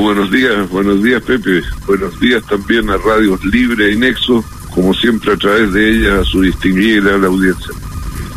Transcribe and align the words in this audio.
Buenos 0.00 0.30
días, 0.30 0.68
buenos 0.70 1.02
días 1.02 1.22
Pepe, 1.22 1.62
buenos 1.86 2.18
días 2.18 2.42
también 2.46 2.88
a 2.88 2.96
Radios 2.96 3.44
Libre 3.44 3.92
y 3.92 3.96
Nexo, 3.96 4.42
como 4.70 4.94
siempre 4.94 5.34
a 5.34 5.36
través 5.36 5.74
de 5.74 5.90
ella 5.90 6.20
a 6.20 6.24
su 6.24 6.40
distinguida 6.40 7.18
la 7.18 7.26
audiencia. 7.26 7.68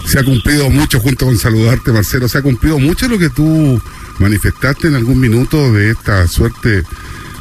Se 0.06 0.20
ha 0.20 0.24
cumplido 0.26 0.70
mucho, 0.70 1.00
junto 1.00 1.26
con 1.26 1.38
saludarte 1.38 1.94
Marcelo, 1.94 2.28
se 2.28 2.38
ha 2.38 2.42
cumplido 2.42 2.80
mucho 2.80 3.08
lo 3.08 3.18
que 3.18 3.30
tú 3.30 3.82
manifestaste 4.20 4.90
en 4.90 4.96
algún 4.96 5.22
minuto 5.22 5.72
de 5.72 5.92
esta 5.92 6.28
suerte 6.28 6.84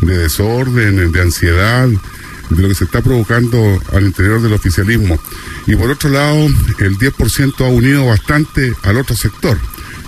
de 0.02 0.18
desorden, 0.18 1.10
de 1.10 1.20
ansiedad, 1.20 1.88
de 1.88 2.62
lo 2.62 2.68
que 2.68 2.76
se 2.76 2.84
está 2.84 3.02
provocando 3.02 3.58
al 3.92 4.04
interior 4.04 4.40
del 4.40 4.52
oficialismo. 4.52 5.18
Y 5.66 5.74
por 5.74 5.90
otro 5.90 6.10
lado, 6.10 6.46
el 6.78 6.96
10% 6.96 7.66
ha 7.66 7.68
unido 7.68 8.06
bastante 8.06 8.72
al 8.84 8.98
otro 8.98 9.16
sector. 9.16 9.58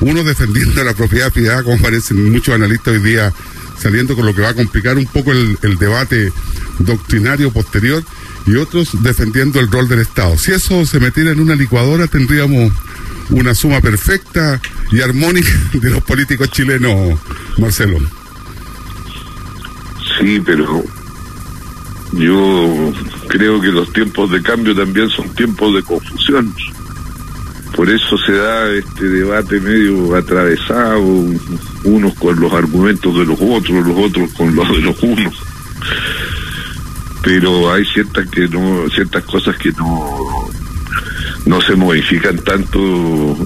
Uno 0.01 0.23
defendiendo 0.23 0.85
la 0.85 0.95
propiedad 0.95 1.33
privada, 1.33 1.65
como 1.65 1.83
parecen 1.83 2.31
muchos 2.31 2.55
analistas 2.55 2.95
hoy 2.95 3.01
día 3.01 3.33
saliendo 3.79 4.15
con 4.15 4.27
lo 4.27 4.35
que 4.35 4.43
va 4.43 4.51
a 4.51 4.55
complicar 4.55 4.97
un 4.99 5.07
poco 5.07 5.33
el, 5.33 5.79
debate 5.79 6.33
doctrinario 6.79 7.53
posterior, 7.53 8.03
y 8.47 8.57
otros 8.57 9.03
defendiendo 9.03 9.59
el 9.61 9.71
rol 9.71 9.89
del 9.89 10.01
Estado. 10.01 10.37
Si 10.37 10.53
eso 10.53 10.85
se 10.85 11.01
metiera 11.01 11.31
en 11.31 11.41
una 11.41 11.55
licuadora, 11.55 12.07
tendríamos 12.07 12.73
una 13.31 13.55
suma 13.55 13.81
perfecta 13.81 14.61
y 14.93 15.01
armónica 15.01 15.49
de 15.73 15.91
los 15.91 16.03
políticos 16.03 16.51
chilenos, 16.51 17.19
Marcelo. 17.59 17.99
Sí, 20.19 20.41
pero 20.45 20.85
yo 22.13 22.93
creo 23.29 23.61
que 23.61 23.69
los 23.69 23.93
tiempos 23.93 24.31
de 24.31 24.43
cambio 24.43 24.75
también 24.75 25.09
son 25.09 25.29
tiempos 25.35 25.75
de 25.75 25.83
confusión. 25.83 26.55
Por 27.75 27.91
eso 27.91 28.17
se 28.19 28.33
da 28.33 28.71
este 28.71 29.09
debate 29.09 29.61
medio 29.61 30.15
atravesado, 30.15 31.03
unos 31.85 32.15
con 32.15 32.39
los 32.41 32.53
argumentos 32.53 33.17
de 33.17 33.25
los 33.25 33.39
otros, 33.41 33.87
los 33.87 33.99
otros 33.99 34.33
con 34.33 34.55
los 34.55 34.69
de 34.69 34.81
los 34.81 35.03
unos. 35.03 35.35
Pero 37.23 37.73
hay 37.73 37.85
ciertas 37.87 38.29
que 38.29 38.49
no, 38.49 38.89
ciertas 38.91 39.25
cosas 39.25 39.57
que 39.57 39.71
no, 39.73 40.51
no 41.47 41.61
se 41.61 41.75
modifican 41.75 42.37
tanto 42.39 43.37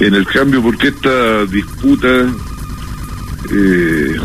en 0.00 0.14
el 0.14 0.26
cambio, 0.26 0.62
porque 0.62 0.88
esta 0.88 1.46
disputa 1.46 2.26
eh, 3.50 4.16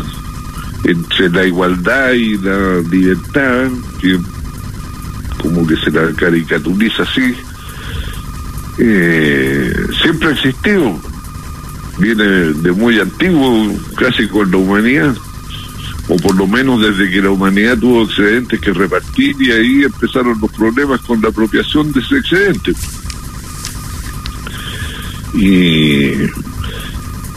entre 0.84 1.30
la 1.30 1.46
igualdad 1.46 2.12
y 2.12 2.36
la 2.38 2.80
libertad, 2.90 3.68
que 4.00 4.18
como 5.40 5.66
que 5.66 5.76
se 5.76 5.90
la 5.90 6.12
caricaturiza 6.12 7.02
así, 7.02 7.34
eh, 8.78 9.72
siempre 10.02 10.28
ha 10.28 10.32
existido, 10.32 11.00
viene 11.98 12.24
de 12.24 12.72
muy 12.72 12.98
antiguo, 13.00 13.72
casi 13.96 14.26
con 14.28 14.50
la 14.50 14.56
humanidad, 14.56 15.14
o 16.08 16.16
por 16.16 16.34
lo 16.34 16.46
menos 16.46 16.80
desde 16.80 17.10
que 17.10 17.22
la 17.22 17.30
humanidad 17.30 17.78
tuvo 17.78 18.02
excedentes 18.02 18.60
que 18.60 18.72
repartir 18.72 19.36
y 19.40 19.52
ahí 19.52 19.82
empezaron 19.84 20.38
los 20.40 20.50
problemas 20.50 21.00
con 21.02 21.20
la 21.20 21.28
apropiación 21.28 21.92
de 21.92 22.00
ese 22.00 22.18
excedente. 22.18 22.72
Y 25.34 26.12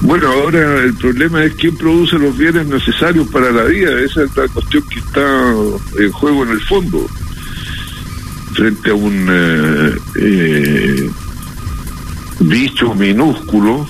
bueno, 0.01 0.27
ahora 0.27 0.83
el 0.83 0.93
problema 0.95 1.43
es 1.43 1.53
quién 1.55 1.77
produce 1.77 2.17
los 2.17 2.37
bienes 2.37 2.67
necesarios 2.67 3.27
para 3.29 3.51
la 3.51 3.63
vida. 3.63 3.99
Esa 4.01 4.23
es 4.23 4.35
la 4.35 4.47
cuestión 4.49 4.83
que 4.89 4.99
está 4.99 5.53
en 5.97 6.11
juego 6.11 6.43
en 6.43 6.51
el 6.51 6.61
fondo. 6.61 7.07
Frente 8.53 8.89
a 8.89 8.93
un 8.93 9.27
eh, 9.29 9.95
eh, 10.15 11.09
bicho 12.39 12.93
minúsculo 12.93 13.87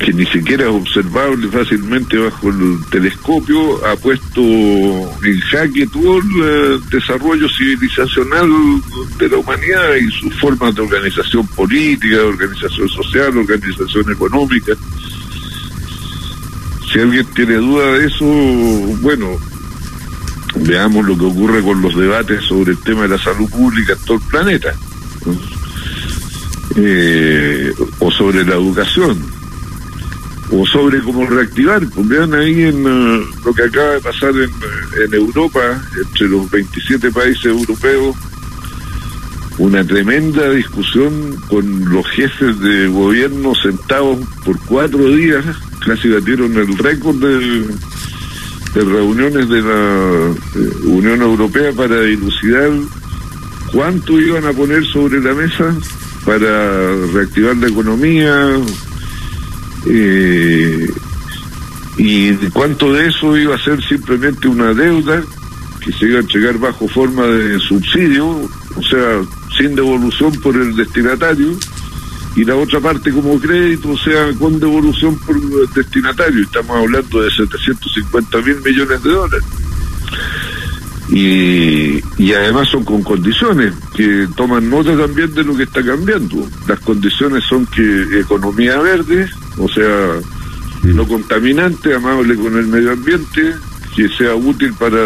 que 0.00 0.14
ni 0.14 0.24
siquiera 0.26 0.64
es 0.64 0.70
observable 0.70 1.46
fácilmente 1.48 2.16
bajo 2.16 2.48
el 2.48 2.78
telescopio, 2.90 3.86
ha 3.86 3.96
puesto 3.96 4.40
en 4.40 5.40
jaque 5.50 5.86
todo 5.88 6.18
el 6.18 6.24
eh, 6.42 6.80
desarrollo 6.90 7.46
civilizacional 7.50 8.48
de 9.18 9.28
la 9.28 9.36
humanidad 9.36 9.94
y 9.96 10.10
sus 10.10 10.34
formas 10.40 10.74
de 10.74 10.82
organización 10.82 11.46
política, 11.48 12.16
organización 12.24 12.88
social, 12.88 13.36
organización 13.36 14.10
económica. 14.10 14.72
Si 16.90 16.98
alguien 16.98 17.26
tiene 17.34 17.56
duda 17.56 17.92
de 17.92 18.06
eso, 18.06 18.24
bueno, 19.02 19.38
veamos 20.56 21.04
lo 21.04 21.18
que 21.18 21.24
ocurre 21.26 21.62
con 21.62 21.82
los 21.82 21.94
debates 21.94 22.42
sobre 22.44 22.72
el 22.72 22.78
tema 22.78 23.02
de 23.02 23.08
la 23.08 23.18
salud 23.18 23.48
pública 23.50 23.92
en 23.92 23.98
todo 24.06 24.16
el 24.16 24.22
planeta. 24.30 24.74
Eh, 26.76 27.72
o 27.98 28.10
sobre 28.12 28.44
la 28.44 28.54
educación 28.54 29.39
o 30.52 30.66
sobre 30.66 31.00
cómo 31.00 31.26
reactivar. 31.26 31.86
Pues 31.94 32.08
vean 32.08 32.34
ahí 32.34 32.64
en 32.64 32.86
uh, 32.86 33.24
lo 33.44 33.54
que 33.54 33.64
acaba 33.64 33.92
de 33.92 34.00
pasar 34.00 34.30
en, 34.30 34.50
en, 35.04 35.14
Europa, 35.14 35.80
entre 35.96 36.28
los 36.28 36.50
27 36.50 37.10
países 37.10 37.46
europeos, 37.46 38.16
una 39.58 39.84
tremenda 39.84 40.50
discusión 40.50 41.36
con 41.48 41.92
los 41.92 42.06
jefes 42.08 42.58
de 42.60 42.88
gobierno 42.88 43.54
sentados 43.54 44.18
por 44.44 44.58
cuatro 44.66 45.06
días, 45.10 45.44
casi 45.84 46.08
batieron 46.08 46.56
el 46.56 46.76
récord 46.78 47.16
de, 47.16 47.66
de 48.74 48.84
reuniones 48.84 49.48
de 49.48 49.60
la 49.60 50.32
eh, 50.56 50.86
Unión 50.86 51.20
Europea 51.20 51.72
para 51.72 52.00
dilucidar 52.00 52.70
cuánto 53.72 54.18
iban 54.18 54.46
a 54.46 54.52
poner 54.52 54.84
sobre 54.86 55.20
la 55.20 55.34
mesa 55.34 55.74
para 56.24 57.06
reactivar 57.12 57.56
la 57.56 57.68
economía, 57.68 58.56
eh, 59.86 60.86
y 61.96 62.32
cuánto 62.48 62.92
de 62.92 63.08
eso 63.08 63.36
iba 63.36 63.54
a 63.54 63.62
ser 63.62 63.82
simplemente 63.84 64.48
una 64.48 64.72
deuda 64.72 65.22
que 65.80 65.92
se 65.92 66.06
iba 66.06 66.18
a 66.18 66.22
entregar 66.22 66.58
bajo 66.58 66.88
forma 66.88 67.26
de 67.26 67.58
subsidio, 67.58 68.26
o 68.28 68.82
sea, 68.82 69.22
sin 69.56 69.74
devolución 69.74 70.32
por 70.40 70.56
el 70.56 70.76
destinatario, 70.76 71.56
y 72.36 72.44
la 72.44 72.54
otra 72.56 72.80
parte 72.80 73.10
como 73.10 73.38
crédito, 73.40 73.90
o 73.90 73.98
sea, 73.98 74.32
con 74.38 74.60
devolución 74.60 75.18
por 75.18 75.36
el 75.36 75.68
destinatario. 75.74 76.42
Estamos 76.44 76.76
hablando 76.76 77.22
de 77.22 77.30
750 77.30 78.38
mil 78.38 78.56
millones 78.62 79.02
de 79.02 79.10
dólares. 79.10 79.44
Y, 81.08 82.22
y 82.22 82.32
además 82.34 82.68
son 82.68 82.84
con 82.84 83.02
condiciones 83.02 83.74
que 83.96 84.28
toman 84.36 84.70
nota 84.70 84.96
también 84.96 85.34
de 85.34 85.42
lo 85.42 85.56
que 85.56 85.64
está 85.64 85.82
cambiando. 85.82 86.48
Las 86.68 86.78
condiciones 86.80 87.42
son 87.44 87.66
que 87.66 88.20
economía 88.20 88.78
verde, 88.78 89.28
o 89.58 89.68
sea, 89.68 90.20
no 90.82 91.06
contaminante, 91.06 91.94
amable 91.94 92.34
con 92.36 92.56
el 92.56 92.66
medio 92.66 92.92
ambiente, 92.92 93.54
que 93.94 94.08
sea 94.08 94.34
útil 94.34 94.72
para 94.74 94.98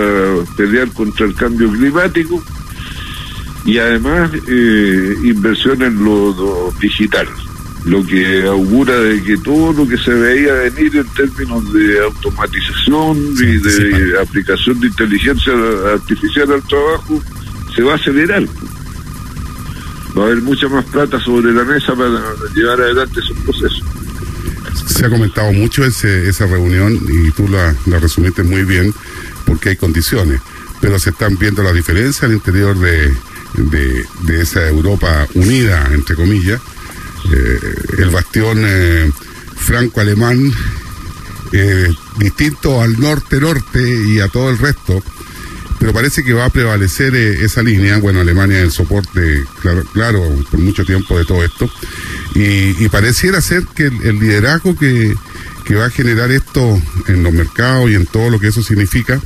pelear 0.57 0.89
contra 0.93 1.27
el 1.27 1.35
cambio 1.35 1.71
climático 1.71 2.43
y 3.65 3.79
además 3.79 4.31
eh, 4.47 5.15
inversión 5.25 5.83
en 5.83 6.05
lo, 6.05 6.35
lo, 6.35 6.73
digital, 6.81 7.27
lo 7.87 8.05
que 8.05 8.47
augura 8.47 8.99
de 8.99 9.23
que 9.23 9.39
todo 9.39 9.73
lo 9.73 9.89
que 9.89 9.97
se 9.97 10.13
veía 10.13 10.53
venir 10.55 10.97
en 10.97 11.07
términos 11.15 11.73
de 11.73 12.05
automatización 12.05 13.37
sí, 13.37 13.45
y 13.45 13.57
de 13.57 13.71
sí, 13.71 14.17
aplicación 14.21 14.81
de 14.81 14.89
inteligencia 14.89 15.53
artificial 15.93 16.53
al 16.53 16.63
trabajo 16.63 17.23
se 17.75 17.83
va 17.83 17.93
a 17.93 17.97
acelerar. 17.97 18.45
Va 20.17 20.23
a 20.23 20.27
haber 20.27 20.43
mucha 20.43 20.69
más 20.69 20.85
plata 20.85 21.19
sobre 21.19 21.53
la 21.53 21.65
mesa 21.65 21.95
para 21.97 22.21
llevar 22.55 22.81
adelante 22.81 23.19
esos 23.19 23.37
procesos 23.39 24.04
se 24.87 25.07
ha 25.07 25.11
comentado 25.11 25.53
mucho 25.53 25.85
ese, 25.85 26.29
esa 26.29 26.47
reunión 26.47 26.99
y 27.09 27.31
tú 27.33 27.49
la, 27.49 27.75
la, 27.87 27.99
resumiste 27.99 28.43
muy 28.43 28.65
bien 28.65 28.95
porque 29.47 29.71
hay 29.71 29.77
condiciones, 29.77 30.41
pero 30.81 30.99
se 30.99 31.11
están 31.11 31.37
viendo 31.37 31.63
las 31.63 31.75
diferencias 31.75 32.25
al 32.25 32.33
interior 32.33 32.79
de, 32.79 33.15
de, 33.57 34.43
esa 34.43 34.67
Europa 34.69 35.27
unida, 35.35 35.89
entre 35.93 36.17
comillas. 36.17 36.61
Eh, 37.33 37.59
el 37.99 38.11
bastión 38.11 38.63
eh, 38.65 39.11
franco-alemán, 39.57 40.53
eh, 41.53 41.89
distinto 42.19 42.83
al 42.83 42.99
norte-norte 43.01 44.05
y 44.07 44.21
a 44.21 44.29
todo 44.29 44.51
el 44.51 44.59
resto, 44.59 45.03
pero 45.85 45.93
parece 45.93 46.25
que 46.25 46.33
va 46.33 46.47
a 46.47 46.49
prevalecer 46.49 47.15
esa 47.15 47.63
línea. 47.63 47.99
Bueno, 47.99 48.21
Alemania 48.21 48.57
es 48.57 48.65
el 48.65 48.71
soporte, 48.71 49.45
claro, 49.61 49.85
claro, 49.93 50.45
por 50.51 50.59
mucho 50.59 50.83
tiempo 50.83 51.19
de 51.19 51.27
todo 51.27 51.45
esto. 51.45 51.71
Y, 52.35 52.89
pareciera 52.89 53.43
ser 53.43 53.67
que 53.67 53.89
el, 53.89 54.19
liderazgo 54.19 54.79
que, 54.79 55.15
que, 55.67 55.75
va 55.75 55.85
a 55.85 55.91
generar 55.91 56.31
esto 56.31 56.81
en 57.07 57.23
los 57.23 57.35
mercados 57.35 57.91
y 57.91 57.97
en 57.97 58.07
todo 58.07 58.31
lo 58.31 58.41
que 58.41 58.49
eso 58.49 58.63
significa 58.63 59.21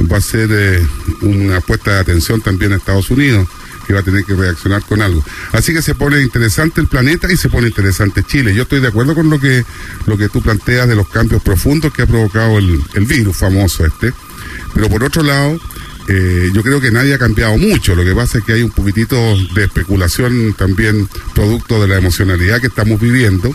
va 0.00 0.18
a 0.18 0.20
ser 0.20 0.50
eh, 0.52 0.86
una 1.22 1.60
puesta 1.60 1.94
de 1.94 1.98
atención 1.98 2.40
también 2.42 2.72
a 2.74 2.76
Estados 2.76 3.10
Unidos 3.10 3.48
que 3.84 3.92
va 3.92 3.98
a 3.98 4.04
tener 4.04 4.22
que 4.22 4.34
reaccionar 4.34 4.84
con 4.84 5.02
algo. 5.02 5.24
Así 5.50 5.72
que 5.72 5.82
se 5.82 5.96
pone 5.96 6.22
interesante 6.22 6.80
el 6.80 6.86
planeta 6.86 7.26
y 7.32 7.36
se 7.36 7.48
pone 7.48 7.66
interesante 7.66 8.22
Chile. 8.22 8.54
Yo 8.54 8.62
estoy 8.62 8.78
de 8.78 8.86
acuerdo 8.86 9.16
con 9.16 9.30
lo 9.30 9.40
que 9.40 9.64
lo 10.06 10.16
que 10.16 10.28
tú 10.28 10.42
planteas 10.42 10.86
de 10.86 10.94
los 10.94 11.08
cambios 11.08 11.42
profundos 11.42 11.92
que 11.92 12.02
ha 12.02 12.06
provocado 12.06 12.56
el 12.58 13.04
virus 13.04 13.36
famoso 13.36 13.84
este. 13.84 14.12
Pero 14.74 14.88
por 14.88 15.02
otro 15.02 15.24
lado, 15.24 15.58
eh, 16.08 16.50
yo 16.54 16.62
creo 16.62 16.80
que 16.80 16.90
nadie 16.90 17.14
ha 17.14 17.18
cambiado 17.18 17.56
mucho. 17.58 17.94
Lo 17.94 18.02
que 18.02 18.14
pasa 18.14 18.38
es 18.38 18.44
que 18.44 18.54
hay 18.54 18.62
un 18.62 18.70
poquitito 18.70 19.16
de 19.54 19.64
especulación 19.64 20.54
también 20.54 21.08
producto 21.34 21.80
de 21.80 21.88
la 21.88 21.98
emocionalidad 21.98 22.60
que 22.60 22.68
estamos 22.68 22.98
viviendo 22.98 23.54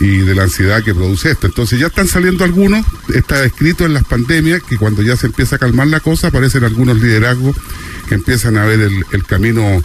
y 0.00 0.18
de 0.18 0.34
la 0.34 0.44
ansiedad 0.44 0.82
que 0.82 0.94
produce 0.94 1.30
esto. 1.30 1.46
Entonces 1.46 1.78
ya 1.78 1.88
están 1.88 2.08
saliendo 2.08 2.44
algunos, 2.44 2.84
está 3.14 3.44
escrito 3.44 3.84
en 3.84 3.94
las 3.94 4.04
pandemias 4.04 4.62
que 4.62 4.78
cuando 4.78 5.02
ya 5.02 5.16
se 5.16 5.26
empieza 5.26 5.56
a 5.56 5.58
calmar 5.58 5.86
la 5.86 6.00
cosa 6.00 6.28
aparecen 6.28 6.64
algunos 6.64 7.00
liderazgos 7.00 7.56
que 8.08 8.14
empiezan 8.14 8.56
a 8.56 8.64
ver 8.64 8.80
el, 8.80 9.24
camino 9.24 9.82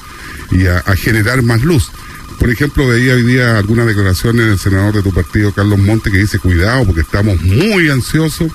y 0.52 0.66
a, 0.66 0.82
generar 0.96 1.42
más 1.44 1.62
luz. 1.62 1.92
Por 2.40 2.52
ejemplo, 2.52 2.88
veía 2.88 3.16
hoy 3.16 3.24
día 3.24 3.58
algunas 3.58 3.88
declaraciones 3.88 4.46
del 4.46 4.60
senador 4.60 4.94
de 4.94 5.02
tu 5.02 5.14
partido, 5.14 5.52
Carlos 5.54 5.80
Monte, 5.80 6.12
que 6.12 6.20
dice, 6.20 6.40
cuidado, 6.40 6.86
porque 6.86 7.02
estamos 7.02 7.42
muy 7.42 7.90
ansiosos, 7.90 8.52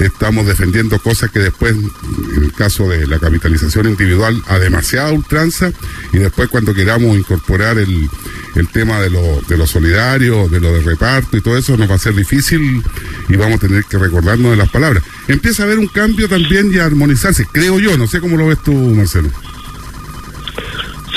estamos 0.00 0.46
defendiendo 0.46 0.98
cosas 0.98 1.30
que 1.30 1.38
después, 1.38 1.72
en 1.72 2.44
el 2.44 2.52
caso 2.52 2.88
de 2.88 3.06
la 3.06 3.18
capitalización 3.18 3.88
individual, 3.88 4.42
a 4.48 4.58
demasiada 4.58 5.12
ultranza, 5.12 5.72
y 6.12 6.18
después 6.18 6.48
cuando 6.48 6.74
queramos 6.74 7.16
incorporar 7.16 7.78
el, 7.78 8.10
el 8.54 8.68
tema 8.68 9.00
de 9.00 9.10
lo, 9.10 9.40
de 9.48 9.56
lo 9.56 9.66
solidario, 9.66 10.48
de 10.48 10.60
lo 10.60 10.72
de 10.74 10.80
reparto 10.80 11.36
y 11.36 11.40
todo 11.40 11.56
eso 11.56 11.76
nos 11.76 11.90
va 11.90 11.94
a 11.94 11.98
ser 11.98 12.14
difícil 12.14 12.82
y 13.28 13.36
vamos 13.36 13.56
a 13.56 13.66
tener 13.66 13.84
que 13.84 13.98
recordarnos 13.98 14.50
de 14.50 14.56
las 14.56 14.70
palabras. 14.70 15.02
Empieza 15.28 15.62
a 15.62 15.66
haber 15.66 15.78
un 15.78 15.88
cambio 15.88 16.28
también 16.28 16.72
y 16.72 16.78
a 16.78 16.86
armonizarse, 16.86 17.46
creo 17.50 17.78
yo, 17.78 17.96
no 17.96 18.06
sé 18.06 18.20
cómo 18.20 18.36
lo 18.36 18.48
ves 18.48 18.62
tú, 18.62 18.72
Marcelo. 18.72 19.30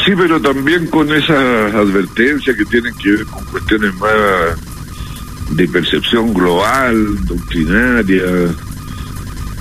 Sí, 0.06 0.12
pero 0.16 0.40
también 0.40 0.86
con 0.88 1.12
esas 1.12 1.74
advertencias 1.74 2.56
que 2.56 2.66
tienen 2.66 2.94
que 2.96 3.12
ver 3.12 3.26
con 3.26 3.44
cuestiones 3.46 3.92
más 3.96 4.56
de 5.50 5.68
percepción 5.68 6.32
global, 6.32 7.26
doctrinaria, 7.26 8.24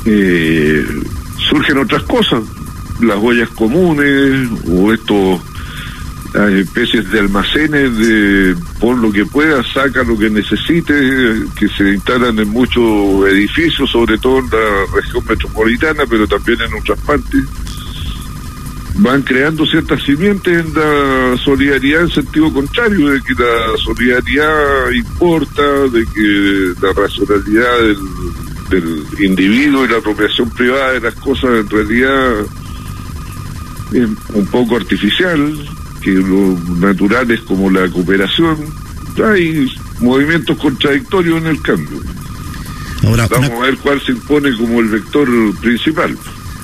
eh, 0.05 0.87
surgen 1.49 1.79
otras 1.79 2.03
cosas, 2.03 2.43
las 3.01 3.17
huellas 3.19 3.49
comunes 3.51 4.51
o 4.69 4.93
estos 4.93 5.41
especies 6.35 7.11
de 7.11 7.21
almacenes 7.21 7.97
de 7.97 8.57
por 8.81 8.99
lo 8.99 9.11
que 9.13 9.25
pueda, 9.25 9.63
saca 9.63 10.03
lo 10.03 10.19
que 10.19 10.29
necesite, 10.29 10.93
que 11.57 11.69
se 11.69 11.95
instalan 11.95 12.39
en 12.39 12.49
muchos 12.51 13.27
edificios, 13.29 13.91
sobre 13.91 14.19
todo 14.19 14.41
en 14.41 14.51
la 14.51 14.95
región 14.95 15.25
metropolitana, 15.27 16.03
pero 16.09 16.27
también 16.27 16.61
en 16.61 16.75
otras 16.75 16.99
partes. 17.01 17.45
Van 18.97 19.23
creando 19.23 19.67
ciertas 19.67 20.03
simientes 20.03 20.65
en 20.65 20.73
la 20.73 21.37
solidaridad 21.39 22.03
en 22.03 22.11
sentido 22.11 22.53
contrario, 22.53 23.09
de 23.09 23.21
que 23.23 23.35
la 23.35 23.77
solidaridad 23.85 24.91
importa, 24.93 25.63
de 25.93 26.05
que 26.15 26.75
la 26.81 26.93
racionalidad 26.93 27.79
del, 27.81 27.99
del 28.71 29.25
individuo 29.25 29.85
y 29.85 29.89
la 29.89 29.99
apropiación 29.99 30.49
privada 30.51 30.93
de 30.93 31.01
las 31.01 31.15
cosas 31.15 31.51
en 31.51 31.69
realidad 31.69 32.41
es 33.93 34.09
un 34.33 34.47
poco 34.47 34.77
artificial 34.77 35.57
que 36.03 36.11
lo 36.11 36.59
natural 36.79 37.31
es 37.31 37.41
como 37.41 37.71
la 37.71 37.89
cooperación. 37.89 38.59
Hay 39.25 39.73
movimientos 40.01 40.59
contradictorios 40.59 41.41
en 41.41 41.47
el 41.47 41.63
cambio. 41.63 42.01
Ahora, 43.05 43.27
Vamos 43.29 43.51
a 43.51 43.61
ver 43.61 43.77
cuál 43.79 44.01
se 44.03 44.13
impone 44.13 44.57
como 44.57 44.81
el 44.81 44.89
vector 44.89 45.29
principal. 45.61 46.17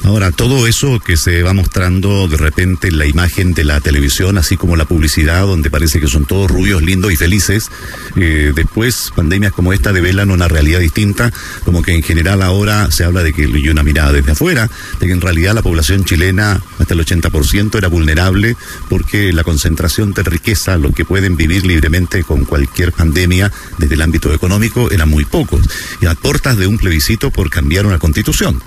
Ahora, 0.02 0.30
todo 0.30 0.66
eso 0.66 0.98
que 0.98 1.18
se 1.18 1.42
va 1.42 1.52
mostrando 1.52 2.26
de 2.26 2.38
repente 2.38 2.88
en 2.88 2.98
la 2.98 3.04
imagen 3.04 3.52
de 3.52 3.64
la 3.64 3.80
televisión, 3.80 4.38
así 4.38 4.56
como 4.56 4.74
la 4.74 4.86
publicidad, 4.86 5.42
donde 5.42 5.70
parece 5.70 6.00
que 6.00 6.06
son 6.06 6.24
todos 6.24 6.50
rubios, 6.50 6.82
lindos 6.82 7.12
y 7.12 7.16
felices, 7.16 7.70
eh, 8.16 8.52
después 8.54 9.12
pandemias 9.14 9.52
como 9.52 9.74
esta 9.74 9.92
develan 9.92 10.30
una 10.30 10.48
realidad 10.48 10.80
distinta, 10.80 11.30
como 11.66 11.82
que 11.82 11.94
en 11.94 12.02
general 12.02 12.40
ahora 12.40 12.90
se 12.90 13.04
habla 13.04 13.22
de 13.22 13.34
que, 13.34 13.42
y 13.42 13.68
una 13.68 13.82
mirada 13.82 14.12
desde 14.12 14.32
afuera, 14.32 14.70
de 14.98 15.06
que 15.06 15.12
en 15.12 15.20
realidad 15.20 15.54
la 15.54 15.62
población 15.62 16.04
chilena, 16.04 16.62
hasta 16.78 16.94
el 16.94 17.00
80%, 17.00 17.76
era 17.76 17.88
vulnerable 17.88 18.56
porque 18.88 19.34
la 19.34 19.44
concentración 19.44 20.14
de 20.14 20.22
riqueza, 20.22 20.78
los 20.78 20.94
que 20.94 21.04
pueden 21.04 21.36
vivir 21.36 21.66
libremente 21.66 22.24
con 22.24 22.46
cualquier 22.46 22.92
pandemia 22.92 23.52
desde 23.76 23.96
el 23.96 24.02
ámbito 24.02 24.32
económico, 24.32 24.90
eran 24.90 25.10
muy 25.10 25.26
pocos, 25.26 25.60
y 26.00 26.06
a 26.06 26.14
portas 26.14 26.56
de 26.56 26.66
un 26.66 26.78
plebiscito 26.78 27.30
por 27.30 27.50
cambiar 27.50 27.84
una 27.84 27.98
constitución. 27.98 28.62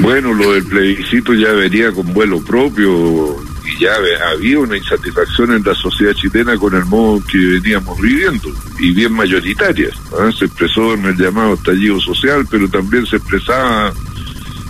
Bueno, 0.00 0.32
lo 0.32 0.52
del 0.52 0.64
plebiscito 0.64 1.34
ya 1.34 1.52
venía 1.52 1.92
con 1.92 2.12
vuelo 2.12 2.42
propio 2.42 3.36
y 3.64 3.80
ya 3.80 3.92
había 4.32 4.58
una 4.58 4.76
insatisfacción 4.76 5.52
en 5.52 5.62
la 5.62 5.74
sociedad 5.74 6.12
chilena 6.14 6.56
con 6.56 6.74
el 6.74 6.84
modo 6.84 7.22
que 7.26 7.38
veníamos 7.38 8.00
viviendo 8.00 8.50
y 8.78 8.92
bien 8.92 9.12
mayoritaria. 9.12 9.90
Se 10.38 10.46
expresó 10.46 10.94
en 10.94 11.06
el 11.06 11.16
llamado 11.16 11.54
estallido 11.54 12.00
social, 12.00 12.46
pero 12.50 12.68
también 12.68 13.06
se 13.06 13.16
expresaba 13.16 13.92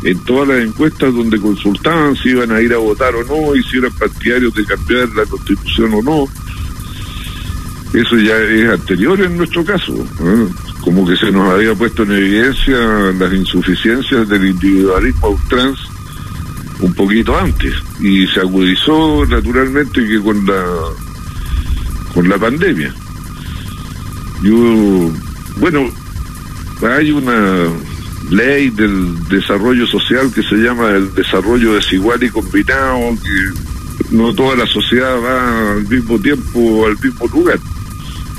en 0.02 0.18
todas 0.24 0.48
las 0.48 0.64
encuestas 0.64 1.14
donde 1.14 1.40
consultaban 1.40 2.14
si 2.16 2.30
iban 2.30 2.52
a 2.52 2.60
ir 2.60 2.72
a 2.74 2.78
votar 2.78 3.14
o 3.14 3.24
no 3.24 3.54
y 3.56 3.62
si 3.62 3.78
eran 3.78 3.92
partidarios 3.92 4.54
de 4.54 4.64
cambiar 4.64 5.08
la 5.10 5.24
constitución 5.26 5.94
o 5.94 6.02
no. 6.02 6.28
Eso 7.98 8.18
ya 8.18 8.36
es 8.36 8.68
anterior 8.68 9.20
en 9.20 9.36
nuestro 9.36 9.64
caso 9.64 9.94
como 10.84 11.06
que 11.06 11.16
se 11.16 11.32
nos 11.32 11.50
había 11.50 11.74
puesto 11.74 12.02
en 12.02 12.12
evidencia 12.12 12.76
las 13.18 13.32
insuficiencias 13.32 14.28
del 14.28 14.44
individualismo 14.44 15.40
trans 15.48 15.78
un 16.80 16.92
poquito 16.92 17.36
antes. 17.38 17.72
Y 18.00 18.26
se 18.26 18.40
agudizó 18.40 19.24
naturalmente 19.26 20.06
que 20.06 20.20
con 20.20 20.44
la 20.44 20.62
con 22.12 22.28
la 22.28 22.38
pandemia. 22.38 22.94
Yo 24.42 25.10
bueno 25.56 25.90
hay 26.82 27.10
una 27.10 27.66
ley 28.30 28.68
del 28.70 29.26
desarrollo 29.28 29.86
social 29.86 30.30
que 30.34 30.42
se 30.42 30.56
llama 30.56 30.90
el 30.90 31.14
desarrollo 31.14 31.74
desigual 31.74 32.22
y 32.22 32.28
combinado 32.28 32.98
que 33.22 34.14
no 34.16 34.34
toda 34.34 34.56
la 34.56 34.66
sociedad 34.66 35.16
va 35.22 35.72
al 35.72 35.88
mismo 35.88 36.18
tiempo 36.18 36.86
al 36.86 36.98
mismo 37.00 37.26
lugar 37.28 37.58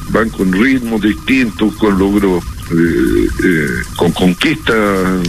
van 0.10 0.30
con 0.30 0.52
ritmos 0.52 1.02
distintos, 1.02 1.74
con 1.75 1.98
logros, 1.98 2.44
eh, 2.72 3.28
eh, 3.44 3.68
con 3.96 4.12
conquistas 4.12 5.28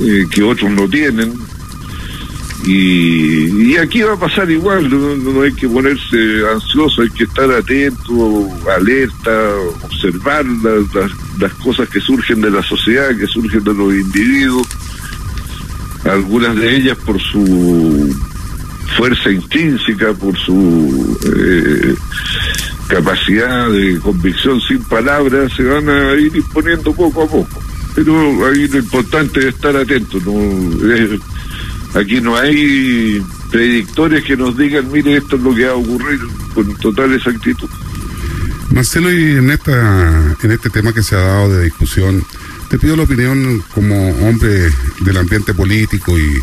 eh, 0.00 0.24
que 0.30 0.42
otros 0.42 0.70
no 0.70 0.88
tienen. 0.88 1.32
Y, 2.66 3.76
aquí 3.76 4.02
va 4.02 4.14
a 4.14 4.18
pasar 4.18 4.50
igual, 4.50 4.90
no, 4.90 5.42
hay 5.42 5.52
que 5.52 5.68
ponerse 5.68 6.42
ansioso, 6.52 7.02
hay 7.02 7.10
que 7.10 7.24
estar 7.24 7.50
atento, 7.52 8.48
alerta, 8.76 9.54
observar 9.84 10.44
las, 10.44 11.12
las 11.38 11.54
cosas 11.54 11.88
que 11.88 12.00
surgen 12.00 12.40
de 12.40 12.50
la 12.50 12.62
sociedad, 12.64 13.16
que 13.16 13.26
surgen 13.28 13.62
de 13.62 13.72
los 13.72 13.94
individuos, 13.94 14.66
algunas 16.04 16.56
de 16.56 16.76
ellas 16.76 16.98
por 17.06 17.20
su 17.20 18.12
fuerza 18.96 19.30
intrínseca, 19.30 20.12
por 20.14 20.36
su 20.38 21.18
eh, 21.24 21.94
capacidad 22.88 23.70
de 23.70 23.98
convicción 23.98 24.60
sin 24.60 24.82
palabras, 24.84 25.52
se 25.56 25.62
van 25.64 25.88
a 25.88 26.14
ir 26.14 26.34
imponiendo 26.34 26.92
poco 26.92 27.22
a 27.22 27.26
poco. 27.26 27.62
Pero 27.94 28.46
ahí 28.46 28.68
lo 28.68 28.78
importante 28.78 29.40
es 29.40 29.46
estar 29.46 29.76
atentos. 29.76 30.22
¿no? 30.24 30.32
aquí 31.94 32.20
no 32.20 32.36
hay 32.36 33.22
predictores 33.50 34.24
que 34.24 34.36
nos 34.36 34.56
digan, 34.56 34.90
mire, 34.90 35.16
esto 35.16 35.36
es 35.36 35.42
lo 35.42 35.54
que 35.54 35.64
va 35.64 35.72
a 35.72 35.76
ocurrir 35.76 36.20
con 36.54 36.74
total 36.76 37.14
exactitud. 37.14 37.68
Marcelo, 38.70 39.12
y 39.12 39.36
en, 39.36 39.50
esta, 39.50 40.36
en 40.42 40.50
este 40.52 40.70
tema 40.70 40.92
que 40.92 41.02
se 41.02 41.16
ha 41.16 41.20
dado 41.20 41.54
de 41.54 41.64
discusión, 41.64 42.22
te 42.68 42.78
pido 42.78 42.96
la 42.96 43.04
opinión 43.04 43.62
como 43.74 44.10
hombre 44.28 44.70
del 45.00 45.16
ambiente 45.16 45.54
político 45.54 46.18
y, 46.18 46.42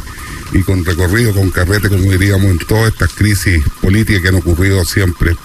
y 0.53 0.63
con 0.63 0.85
recorrido, 0.85 1.33
con 1.33 1.49
carrete, 1.49 1.89
como 1.89 2.11
diríamos, 2.11 2.45
en 2.45 2.57
todas 2.59 2.93
estas 2.93 3.13
crisis 3.13 3.63
políticas 3.81 4.21
que 4.21 4.27
han 4.29 4.35
ocurrido 4.35 4.83
siempre. 4.85 5.35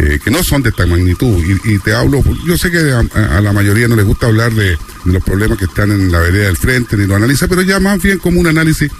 Eh, 0.00 0.20
que 0.22 0.30
no 0.30 0.44
son 0.44 0.62
de 0.62 0.70
esta 0.70 0.86
magnitud. 0.86 1.42
Y, 1.64 1.78
te 1.80 1.92
hablo, 1.92 2.22
yo 2.46 2.56
sé 2.56 2.70
que 2.70 2.92
a, 2.92 3.40
la 3.40 3.52
mayoría 3.52 3.88
no 3.88 3.96
les 3.96 4.04
gusta 4.04 4.26
hablar 4.26 4.52
de, 4.54 4.78
los 5.04 5.24
problemas 5.24 5.58
que 5.58 5.64
están 5.64 5.90
en 5.90 6.12
la 6.12 6.20
vereda 6.20 6.46
del 6.46 6.56
frente, 6.56 6.96
ni 6.96 7.06
lo 7.06 7.16
analiza, 7.16 7.48
pero 7.48 7.62
ya 7.62 7.80
más 7.80 8.00
bien 8.00 8.18
como 8.18 8.38
un 8.38 8.46
análisis. 8.46 8.90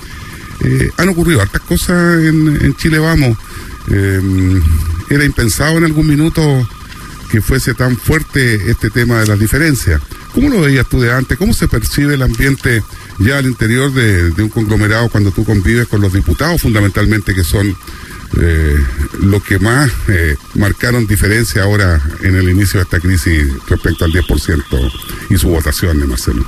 Eh, 0.64 0.90
han 0.96 1.08
ocurrido 1.08 1.40
hartas 1.40 1.62
cosas 1.62 2.24
en, 2.24 2.74
Chile, 2.76 2.98
vamos. 2.98 3.38
Eh, 3.90 4.20
era 5.08 5.24
impensado 5.24 5.78
en 5.78 5.84
algún 5.84 6.08
minuto 6.08 6.68
que 7.30 7.40
fuese 7.40 7.74
tan 7.74 7.96
fuerte 7.96 8.70
este 8.70 8.90
tema 8.90 9.20
de 9.20 9.26
las 9.26 9.38
diferencias. 9.38 10.00
¿Cómo 10.34 10.48
lo 10.48 10.62
veías 10.62 10.88
tú 10.88 11.00
de 11.00 11.12
antes? 11.12 11.38
¿Cómo 11.38 11.54
se 11.54 11.68
percibe 11.68 12.14
el 12.14 12.22
ambiente 12.22 12.82
ya 13.18 13.38
al 13.38 13.46
interior 13.46 13.92
de, 13.92 14.32
un 14.42 14.48
conglomerado 14.48 15.08
cuando 15.08 15.30
tú 15.30 15.44
convives 15.44 15.88
con 15.88 16.00
los 16.00 16.12
diputados, 16.12 16.60
fundamentalmente, 16.60 17.34
que 17.34 17.44
son 17.44 17.76
eh, 18.40 18.76
lo 19.22 19.42
que 19.42 19.58
más 19.58 19.90
eh, 20.08 20.36
marcaron 20.54 21.06
diferencia 21.06 21.62
ahora 21.62 22.00
en 22.22 22.36
el 22.36 22.48
inicio 22.48 22.78
de 22.78 22.84
esta 22.84 23.00
crisis 23.00 23.46
respecto 23.68 24.04
al 24.04 24.12
10% 24.12 24.92
y 25.30 25.38
su 25.38 25.48
votación 25.48 25.98
de 25.98 26.06
Marcelo? 26.06 26.44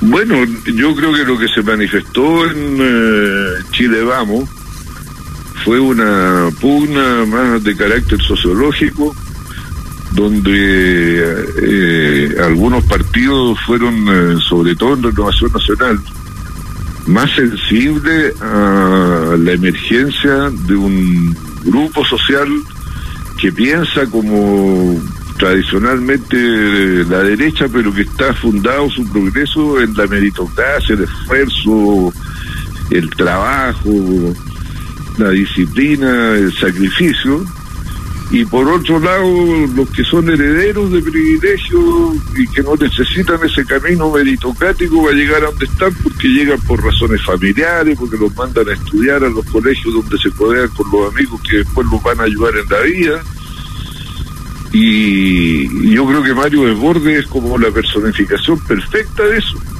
Bueno, 0.00 0.44
yo 0.66 0.94
creo 0.94 1.14
que 1.14 1.24
lo 1.24 1.38
que 1.38 1.48
se 1.48 1.62
manifestó 1.62 2.50
en 2.50 2.78
eh, 2.80 3.62
Chile 3.70 4.02
Vamos 4.04 4.48
fue 5.64 5.80
una 5.80 6.50
pugna 6.60 7.24
más 7.24 7.64
de 7.64 7.74
carácter 7.74 8.20
sociológico, 8.20 9.16
donde 10.14 11.44
eh, 11.62 12.36
algunos 12.42 12.84
partidos 12.84 13.58
fueron, 13.66 14.40
sobre 14.40 14.74
todo 14.76 14.94
en 14.94 15.02
Renovación 15.02 15.52
Nacional, 15.52 16.00
más 17.06 17.30
sensible 17.32 18.32
a 18.40 19.36
la 19.38 19.52
emergencia 19.52 20.50
de 20.66 20.74
un 20.74 21.36
grupo 21.64 22.04
social 22.04 22.48
que 23.40 23.52
piensa 23.52 24.06
como 24.06 24.98
tradicionalmente 25.38 27.04
la 27.04 27.22
derecha, 27.22 27.66
pero 27.70 27.92
que 27.92 28.02
está 28.02 28.32
fundado 28.34 28.88
su 28.90 29.04
progreso 29.10 29.80
en 29.80 29.94
la 29.94 30.06
meritocracia, 30.06 30.94
el 30.94 31.02
esfuerzo, 31.02 32.12
el 32.90 33.10
trabajo, 33.10 34.34
la 35.18 35.30
disciplina, 35.30 36.36
el 36.36 36.52
sacrificio, 36.54 37.44
y 38.30 38.44
por 38.44 38.66
otro 38.68 38.98
lado 38.98 39.26
los 39.74 39.88
que 39.90 40.02
son 40.04 40.28
herederos 40.28 40.90
de 40.90 41.02
privilegios 41.02 42.16
y 42.36 42.46
que 42.48 42.62
no 42.62 42.74
necesitan 42.74 43.38
ese 43.44 43.64
camino 43.64 44.10
meritocrático 44.10 45.02
va 45.02 45.10
a 45.10 45.14
llegar 45.14 45.42
a 45.42 45.46
donde 45.46 45.66
están 45.66 45.92
porque 46.02 46.28
llegan 46.28 46.60
por 46.62 46.82
razones 46.82 47.22
familiares, 47.24 47.96
porque 47.98 48.16
los 48.16 48.34
mandan 48.34 48.68
a 48.68 48.72
estudiar 48.72 49.22
a 49.22 49.28
los 49.28 49.44
colegios 49.46 49.94
donde 49.94 50.18
se 50.18 50.30
codean 50.30 50.68
con 50.68 50.90
los 50.90 51.12
amigos 51.12 51.40
que 51.48 51.58
después 51.58 51.86
los 51.90 52.02
van 52.02 52.20
a 52.20 52.24
ayudar 52.24 52.54
en 52.56 52.68
la 52.68 52.80
vida. 52.80 53.22
Y, 54.72 55.94
yo 55.94 56.04
creo 56.04 56.22
que 56.22 56.34
Mario 56.34 56.64
Desbordes 56.64 57.20
es 57.20 57.26
como 57.28 57.56
la 57.58 57.70
personificación 57.70 58.58
perfecta 58.66 59.22
de 59.24 59.38
eso 59.38 59.73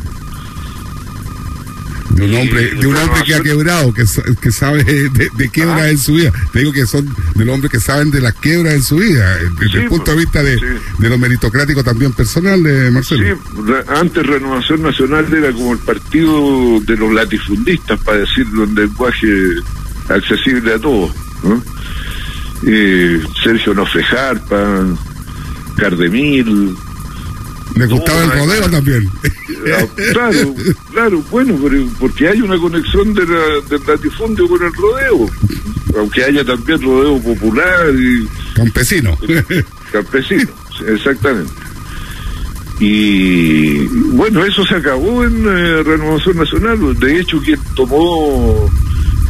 de 2.14 2.24
un 2.24 2.34
hombre, 2.34 2.70
de 2.74 2.86
un 2.86 2.96
hombre 2.96 3.22
que 3.24 3.34
ha 3.34 3.40
quebrado, 3.40 3.92
que, 3.92 4.04
que 4.40 4.52
sabe 4.52 4.84
de, 4.84 5.30
de 5.36 5.48
quiebras 5.50 5.80
ah. 5.80 5.90
en 5.90 5.98
su 5.98 6.14
vida. 6.14 6.32
Te 6.52 6.60
digo 6.60 6.72
que 6.72 6.86
son 6.86 7.14
del 7.34 7.48
hombre 7.50 7.68
que 7.68 7.80
saben 7.80 8.10
de 8.10 8.20
las 8.20 8.34
quiebras 8.34 8.74
en 8.74 8.82
su 8.82 8.96
vida, 8.96 9.38
desde 9.58 9.82
el 9.82 9.88
punto 9.88 10.12
de 10.12 10.16
vista 10.18 10.42
de, 10.42 10.56
de 10.98 11.08
lo 11.08 11.18
meritocrático 11.18 11.82
también 11.82 12.12
personal 12.12 12.62
de 12.62 12.90
Marcelo. 12.90 13.36
Sí, 13.36 13.72
antes 13.88 14.26
Renovación 14.26 14.82
Nacional 14.82 15.32
era 15.32 15.52
como 15.52 15.72
el 15.72 15.78
partido 15.78 16.80
de 16.80 16.96
los 16.96 17.12
latifundistas, 17.12 17.98
para 18.00 18.18
decirlo 18.18 18.64
en 18.64 18.74
lenguaje 18.74 19.28
accesible 20.08 20.74
a 20.74 20.78
todos. 20.78 21.12
Eh, 22.66 23.20
Sergio 23.42 23.74
Nofejarpa, 23.74 24.86
Cardemil, 25.76 26.74
me 27.74 27.86
gustaba 27.86 28.24
el 28.24 28.30
rodeo 28.30 28.70
también. 28.70 29.08
Ah, 29.72 29.86
claro, 30.12 30.54
claro, 30.92 31.24
bueno, 31.30 31.58
porque 31.98 32.28
hay 32.28 32.40
una 32.40 32.58
conexión 32.58 33.14
de 33.14 33.24
del 33.24 33.80
latifundio 33.86 34.48
con 34.48 34.62
el 34.62 34.72
rodeo, 34.72 35.30
aunque 35.98 36.24
haya 36.24 36.44
también 36.44 36.80
rodeo 36.82 37.20
popular 37.20 37.94
y... 37.94 38.28
Campesino. 38.54 39.16
Campesino, 39.92 40.50
exactamente. 40.86 41.52
Y 42.80 43.86
bueno, 44.12 44.44
eso 44.44 44.64
se 44.66 44.74
acabó 44.74 45.24
en 45.24 45.46
eh, 45.46 45.82
Renovación 45.82 46.36
Nacional. 46.36 46.98
De 46.98 47.20
hecho, 47.20 47.40
quien 47.40 47.60
tomó 47.76 48.70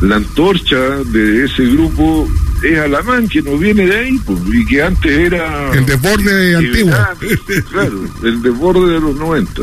la 0.00 0.16
antorcha 0.16 0.78
de 1.06 1.44
ese 1.44 1.64
grupo 1.66 2.28
es 2.64 2.78
Alamán, 2.78 3.28
que 3.28 3.42
no 3.42 3.56
viene 3.58 3.86
de 3.86 3.96
ahí, 3.96 4.18
pues, 4.24 4.38
y 4.52 4.64
que 4.64 4.82
antes 4.82 5.12
era... 5.12 5.72
El 5.72 5.86
desborde 5.86 6.56
antiguo. 6.56 6.92
Claro, 7.70 8.04
el 8.22 8.42
desborde 8.42 8.94
de 8.94 9.00
los 9.00 9.16
90. 9.16 9.62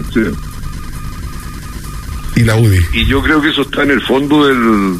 Y 2.35 2.43
la 2.43 2.55
UDI. 2.55 2.85
Y 2.93 3.05
yo 3.05 3.21
creo 3.21 3.41
que 3.41 3.49
eso 3.49 3.61
está 3.63 3.83
en 3.83 3.91
el 3.91 4.01
fondo 4.01 4.45
del... 4.47 4.99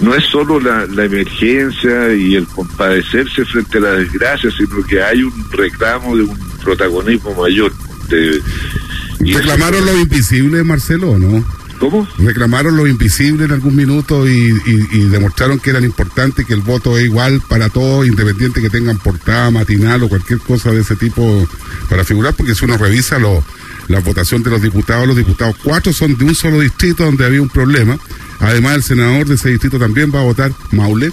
No 0.00 0.14
es 0.14 0.24
solo 0.30 0.60
la, 0.60 0.86
la 0.86 1.04
emergencia 1.04 2.14
y 2.14 2.36
el 2.36 2.46
compadecerse 2.46 3.44
frente 3.44 3.78
a 3.78 3.80
la 3.80 3.90
desgracia, 3.92 4.48
sino 4.56 4.80
que 4.86 5.02
hay 5.02 5.24
un 5.24 5.50
reclamo 5.50 6.16
de 6.16 6.22
un 6.22 6.38
protagonismo 6.62 7.34
mayor. 7.34 7.72
De, 8.08 8.40
Reclamaron 9.18 9.84
lo 9.84 9.98
invisible, 9.98 10.62
Marcelo, 10.62 11.18
¿no? 11.18 11.44
¿Cómo? 11.78 12.08
Reclamaron 12.18 12.76
lo 12.76 12.86
invisible 12.86 13.44
en 13.44 13.52
algún 13.52 13.76
minuto 13.76 14.28
y, 14.28 14.52
demostraron 15.10 15.58
que 15.60 15.70
eran 15.70 15.84
importantes, 15.84 16.44
que 16.44 16.54
el 16.54 16.60
voto 16.60 16.98
es 16.98 17.04
igual 17.04 17.40
para 17.48 17.68
todos, 17.68 18.06
independiente 18.06 18.60
que 18.60 18.70
tengan 18.70 18.98
portada 18.98 19.50
matinal 19.50 20.02
o 20.02 20.08
cualquier 20.08 20.40
cosa 20.40 20.72
de 20.72 20.80
ese 20.80 20.96
tipo 20.96 21.48
para 21.88 22.04
figurar, 22.04 22.34
porque 22.34 22.54
si 22.54 22.64
uno 22.64 22.76
revisa 22.76 23.18
lo, 23.18 23.44
la 23.88 24.00
votación 24.00 24.42
de 24.42 24.50
los 24.50 24.60
diputados, 24.60 25.06
los 25.06 25.16
diputados 25.16 25.56
cuatro 25.62 25.92
son 25.92 26.16
de 26.16 26.24
un 26.24 26.34
solo 26.34 26.60
distrito 26.60 27.04
donde 27.04 27.24
había 27.24 27.42
un 27.42 27.48
problema. 27.48 27.98
Además, 28.40 28.76
el 28.76 28.82
senador 28.82 29.26
de 29.26 29.34
ese 29.34 29.50
distrito 29.50 29.78
también 29.78 30.12
va 30.14 30.20
a 30.20 30.24
votar 30.24 30.52
Maule. 30.72 31.10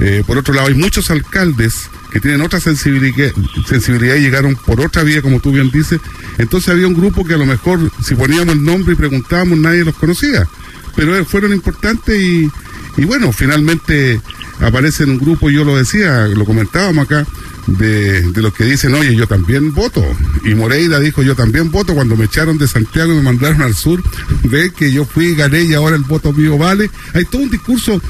Eh, 0.00 0.22
por 0.26 0.38
otro 0.38 0.54
lado, 0.54 0.68
hay 0.68 0.74
muchos 0.74 1.10
alcaldes 1.10 1.90
que 2.12 2.20
tienen 2.20 2.42
otra 2.42 2.60
sensibilidad, 2.60 3.32
sensibilidad 3.66 4.16
y 4.16 4.20
llegaron 4.20 4.54
por 4.54 4.80
otra 4.80 5.02
vía, 5.02 5.22
como 5.22 5.40
tú 5.40 5.50
bien 5.50 5.70
dices. 5.70 6.00
Entonces 6.38 6.68
había 6.68 6.86
un 6.86 6.94
grupo 6.94 7.24
que 7.24 7.34
a 7.34 7.38
lo 7.38 7.46
mejor, 7.46 7.90
si 8.04 8.14
poníamos 8.14 8.54
el 8.54 8.62
nombre 8.62 8.92
y 8.92 8.96
preguntábamos, 8.96 9.58
nadie 9.58 9.84
los 9.84 9.94
conocía. 9.94 10.46
Pero 10.94 11.24
fueron 11.24 11.52
importantes 11.52 12.20
y, 12.20 12.50
y 12.98 13.04
bueno, 13.06 13.32
finalmente 13.32 14.20
aparece 14.60 15.04
en 15.04 15.10
un 15.10 15.18
grupo, 15.18 15.48
yo 15.48 15.64
lo 15.64 15.76
decía, 15.76 16.26
lo 16.28 16.44
comentábamos 16.44 17.06
acá, 17.06 17.26
de, 17.66 18.22
de, 18.30 18.42
los 18.42 18.52
que 18.52 18.64
dicen, 18.64 18.92
oye, 18.94 19.14
yo 19.14 19.26
también 19.26 19.72
voto. 19.72 20.04
Y 20.44 20.54
Moreira 20.54 20.98
dijo, 21.00 21.22
yo 21.22 21.34
también 21.34 21.70
voto. 21.70 21.94
Cuando 21.94 22.16
me 22.16 22.26
echaron 22.26 22.58
de 22.58 22.68
Santiago 22.68 23.12
y 23.12 23.16
me 23.16 23.22
mandaron 23.22 23.62
al 23.62 23.74
sur, 23.74 24.02
ve 24.44 24.72
que 24.76 24.92
yo 24.92 25.04
fui, 25.04 25.34
gané 25.34 25.62
y 25.62 25.74
ahora 25.74 25.96
el 25.96 26.02
voto 26.02 26.32
mío 26.32 26.58
vale. 26.58 26.90
Hay 27.14 27.24
todo 27.24 27.42
un 27.42 27.50
discurso 27.50 28.02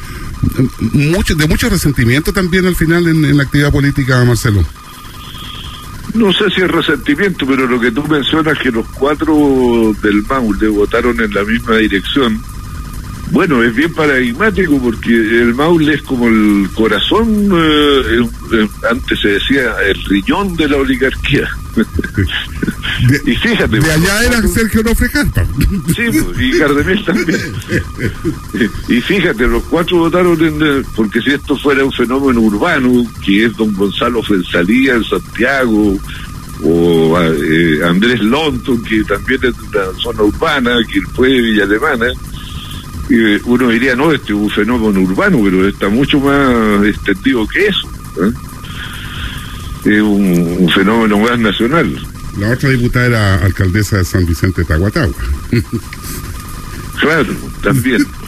mucho, 0.93 1.35
de 1.35 1.47
mucho 1.47 1.69
resentimiento 1.69 2.33
también 2.33 2.67
al 2.67 2.77
final 2.77 3.07
en, 3.07 3.37
la 3.37 3.45
actividad 3.45 3.73
política, 3.73 4.25
Marcelo. 4.25 4.65
No 6.15 6.33
sé 6.33 6.51
si 6.51 6.61
es 6.61 6.71
resentimiento, 6.71 7.47
pero 7.47 7.67
lo 7.67 7.81
que 7.81 7.91
tú 7.91 8.03
mencionas 8.05 8.59
que 8.59 8.71
los 8.71 8.87
cuatro 8.89 9.95
del 10.03 10.23
Maule 10.25 10.69
votaron 10.69 11.19
en 11.21 11.33
la 11.33 11.43
misma 11.45 11.77
dirección, 11.77 12.43
bueno, 13.31 13.63
es 13.63 13.75
bien 13.75 13.95
paradigmático 13.95 14.79
porque 14.79 15.11
el 15.11 15.55
Maule 15.55 15.95
es 15.95 16.03
como 16.03 16.29
el 16.29 16.69
corazón, 16.75 17.51
eh, 17.55 18.69
antes 18.91 19.21
se 19.21 19.29
decía 19.29 19.75
el 19.87 20.05
riñón 20.05 20.55
de 20.57 20.69
la 20.69 20.77
oligarquía. 20.77 21.49
Y 23.27 23.37
fíjate. 23.37 23.81
De 23.81 23.93
allá 23.93 24.25
era 24.25 24.43
Sergio 24.49 24.83
Nofrejarpa. 24.83 25.45
sí, 25.45 26.03
pues, 26.11 26.41
y 26.41 26.59
Cardemil 26.59 27.05
también. 27.05 27.41
y 28.89 29.01
fíjate, 29.01 29.47
los 29.47 29.63
cuatro 29.65 29.99
votaron 29.99 30.41
en, 30.43 30.85
porque 30.95 31.21
si 31.21 31.31
esto 31.31 31.57
fuera 31.57 31.85
un 31.85 31.93
fenómeno 31.93 32.41
urbano, 32.41 33.07
que 33.25 33.47
es 33.47 33.57
don 33.57 33.73
Gonzalo 33.75 34.23
Fensalía 34.23 34.95
en 34.95 35.05
Santiago, 35.05 35.99
o 36.65 37.21
eh, 37.21 37.81
Andrés 37.85 38.21
Lonton, 38.21 38.83
que 38.85 39.03
también 39.05 39.41
es 39.45 39.57
de 39.57 39.65
una 39.69 39.99
zona 40.01 40.23
urbana, 40.23 40.77
que 40.91 41.01
fue 41.15 41.29
de 41.29 41.41
Villa 41.41 41.65
Alemana, 41.65 42.07
uno 43.45 43.69
diría, 43.69 43.95
no, 43.95 44.13
este 44.13 44.33
es 44.33 44.39
un 44.39 44.51
fenómeno 44.51 45.01
urbano, 45.01 45.41
pero 45.43 45.67
está 45.69 45.89
mucho 45.89 46.19
más 46.21 46.87
extendido 46.87 47.47
que 47.47 47.67
eso. 47.67 47.89
¿eh? 48.23 48.33
Es 49.85 50.01
un, 50.03 50.71
fenómeno 50.75 51.19
más 51.19 51.39
nacional. 51.39 52.07
La 52.39 52.51
otra 52.51 52.71
diputada 52.71 53.07
era 53.07 53.35
alcaldesa 53.45 53.99
de 53.99 54.05
San 54.05 54.25
Vicente 54.27 54.63
de 54.63 54.69
Tahuatahua. 54.69 55.15
claro, 57.01 57.35
también. 57.63 58.07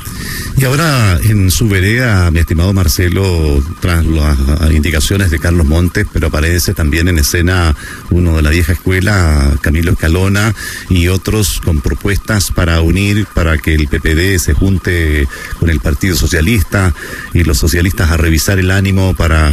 Y 0.57 0.65
ahora 0.65 1.19
en 1.23 1.51
su 1.51 1.69
vereda, 1.69 2.31
mi 2.31 2.39
estimado 2.39 2.73
Marcelo, 2.73 3.63
tras 3.81 4.07
las 4.07 4.39
indicaciones 4.71 5.31
de 5.31 5.41
Carlos 5.41 5.67
Montes, 5.67 6.07
pero 6.13 6.29
aparece 6.29 6.75
también 6.75 7.09
en 7.09 7.19
escena 7.19 7.75
uno 8.11 8.37
de 8.37 8.43
la 8.43 8.51
vieja 8.51 8.73
escuela, 8.73 9.53
Camilo 9.61 9.93
Escalona, 9.93 10.55
y 10.89 11.09
otros 11.09 11.61
con 11.65 11.81
propuestas 11.81 12.53
para 12.53 12.81
unir, 12.83 13.27
para 13.35 13.59
que 13.59 13.75
el 13.75 13.89
PPD 13.89 14.39
se 14.39 14.55
junte 14.55 15.27
con 15.59 15.71
el 15.71 15.81
Partido 15.81 16.15
Socialista 16.15 16.95
y 17.33 17.43
los 17.43 17.59
socialistas 17.59 18.13
a 18.13 18.17
revisar 18.17 18.61
el 18.61 18.71
ánimo 18.71 19.15
para 19.15 19.51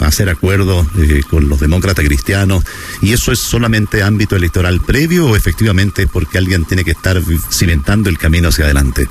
hacer 0.00 0.28
acuerdos 0.28 0.86
eh, 0.98 1.22
con 1.30 1.48
los 1.48 1.60
demócratas 1.60 2.04
cristianos. 2.04 2.64
¿Y 3.00 3.12
eso 3.12 3.30
es 3.30 3.38
solamente 3.38 4.02
ámbito 4.02 4.34
electoral 4.34 4.80
previo 4.80 5.26
o 5.26 5.36
efectivamente 5.36 6.08
porque 6.08 6.38
alguien 6.38 6.64
tiene 6.64 6.84
que 6.84 6.90
estar 6.90 7.22
cimentando 7.50 8.10
el 8.10 8.18
camino 8.18 8.48
hacia 8.48 8.64
adelante? 8.64 9.08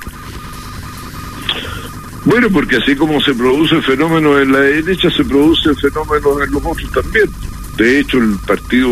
Bueno, 2.25 2.49
porque 2.51 2.77
así 2.77 2.95
como 2.95 3.19
se 3.21 3.33
produce 3.33 3.75
el 3.75 3.83
fenómeno 3.83 4.39
en 4.39 4.51
la 4.51 4.59
derecha, 4.59 5.09
se 5.09 5.23
produce 5.23 5.69
el 5.69 5.77
fenómeno 5.77 6.43
en 6.43 6.51
los 6.51 6.63
otros 6.63 6.91
también. 6.91 7.29
De 7.77 7.99
hecho, 7.99 8.17
el 8.17 8.35
Partido 8.45 8.89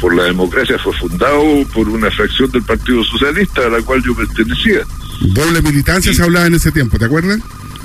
por 0.00 0.14
la 0.14 0.24
Democracia 0.24 0.78
fue 0.78 0.92
fundado 0.94 1.42
por 1.72 1.88
una 1.88 2.10
fracción 2.10 2.50
del 2.50 2.62
Partido 2.62 3.04
Socialista 3.04 3.66
a 3.66 3.68
la 3.68 3.82
cual 3.82 4.02
yo 4.02 4.14
pertenecía. 4.14 4.80
Doble 5.20 5.62
militancia 5.62 6.12
se 6.12 6.22
hablaba 6.22 6.46
en 6.46 6.54
ese 6.54 6.72
tiempo, 6.72 6.98
¿te 6.98 7.04
acuerdas? 7.04 7.40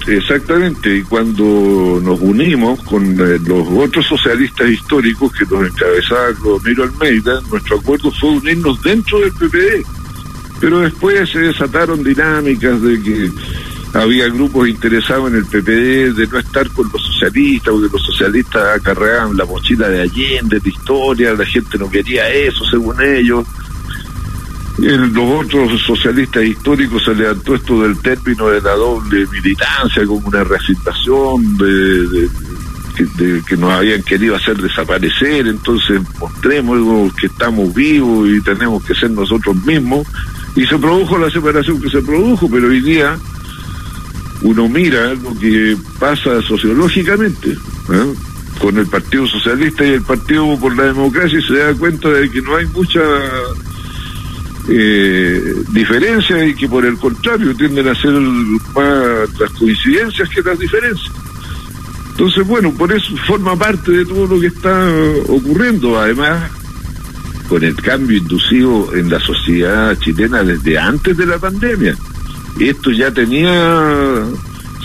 Exactamente, 0.08 0.98
y 0.98 1.04
cuando 1.04 2.02
nos 2.04 2.20
unimos 2.20 2.82
con 2.84 3.04
eh, 3.22 3.40
los 3.46 3.68
otros 3.70 4.06
socialistas 4.06 4.70
históricos 4.70 5.32
que 5.32 5.46
nos 5.46 5.66
encabezaba 5.66 6.34
Clodomiro 6.34 6.84
Almeida, 6.84 7.40
nuestro 7.50 7.80
acuerdo 7.80 8.12
fue 8.12 8.32
unirnos 8.32 8.82
dentro 8.82 9.20
del 9.20 9.32
PPD. 9.32 9.86
Pero 10.60 10.80
después 10.80 11.30
se 11.30 11.40
desataron 11.40 12.04
dinámicas 12.04 12.82
de 12.82 13.02
que 13.02 13.32
había 13.94 14.28
grupos 14.28 14.68
interesados 14.68 15.32
en 15.32 15.38
el 15.38 15.46
PPD 15.46 16.16
de 16.16 16.28
no 16.28 16.40
estar 16.40 16.68
con 16.72 16.90
los 16.92 17.02
socialistas, 17.02 17.74
porque 17.74 17.90
los 17.92 18.04
socialistas 18.04 18.80
acarreaban 18.80 19.38
la 19.38 19.46
mochila 19.46 19.88
de 19.88 20.02
Allende, 20.02 20.60
de 20.60 20.70
historia, 20.70 21.34
la 21.34 21.46
gente 21.46 21.78
no 21.78 21.90
quería 21.90 22.28
eso, 22.30 22.66
según 22.66 23.02
ellos. 23.02 23.46
Los 24.80 25.46
otros 25.46 25.80
socialistas 25.84 26.44
históricos 26.44 27.04
se 27.04 27.14
levantó 27.14 27.54
esto 27.54 27.84
del 27.84 28.00
término 28.00 28.48
de 28.48 28.60
la 28.62 28.72
doble 28.72 29.28
militancia 29.28 30.04
como 30.08 30.28
una 30.28 30.44
reafirmación 30.44 31.58
de, 31.58 32.28
que, 32.96 33.42
que 33.48 33.56
nos 33.56 33.72
habían 33.72 34.02
querido 34.02 34.36
hacer 34.36 34.58
desaparecer, 34.58 35.48
entonces 35.48 36.02
mostremos 36.20 37.14
que 37.14 37.28
estamos 37.28 37.72
vivos 37.76 38.28
y 38.28 38.42
tenemos 38.42 38.84
que 38.84 38.96
ser 38.96 39.12
nosotros 39.12 39.56
mismos. 39.64 40.08
Y 40.56 40.66
se 40.66 40.78
produjo 40.80 41.18
la 41.20 41.30
separación 41.30 41.80
que 41.80 41.90
se 41.90 42.02
produjo, 42.02 42.50
pero 42.50 42.68
hoy 42.68 42.82
día 42.82 43.18
uno 44.44 44.68
mira 44.68 45.14
lo 45.14 45.38
que 45.40 45.76
pasa 46.00 46.42
sociológicamente 46.42 47.50
¿eh? 47.52 48.14
con 48.60 48.78
el 48.78 48.86
Partido 48.88 49.26
Socialista 49.26 49.86
y 49.86 49.92
el 49.92 50.02
Partido 50.02 50.60
por 50.60 50.76
la 50.76 50.84
Democracia 50.84 51.40
y 51.40 51.44
se 51.44 51.58
da 51.58 51.74
cuenta 51.74 52.10
de 52.10 52.30
que 52.30 52.42
no 52.42 52.56
hay 52.56 52.66
mucha 52.68 53.02
eh, 54.70 55.56
diferencia 55.70 56.46
y 56.46 56.54
que 56.56 56.68
por 56.68 56.86
el 56.86 56.98
contrario 56.98 57.56
tienden 57.56 57.88
a 57.88 57.96
ser 57.96 58.12
más 58.12 59.40
las 59.40 59.52
coincidencias 59.58 60.30
que 60.30 60.42
las 60.42 60.60
diferencias. 60.60 61.12
Entonces, 62.12 62.46
bueno, 62.46 62.72
por 62.74 62.92
eso 62.92 63.16
forma 63.26 63.56
parte 63.56 63.92
de 63.92 64.06
todo 64.06 64.28
lo 64.28 64.40
que 64.40 64.48
está 64.48 64.88
ocurriendo. 65.30 66.00
Además, 66.00 66.52
con 67.50 67.64
el 67.64 67.76
cambio 67.76 68.18
inducido 68.18 68.94
en 68.94 69.10
la 69.10 69.20
sociedad 69.20 69.98
chilena 70.00 70.44
desde 70.44 70.78
antes 70.78 71.18
de 71.18 71.26
la 71.26 71.40
pandemia 71.40 71.98
esto 72.60 72.92
ya 72.92 73.12
tenía 73.12 74.24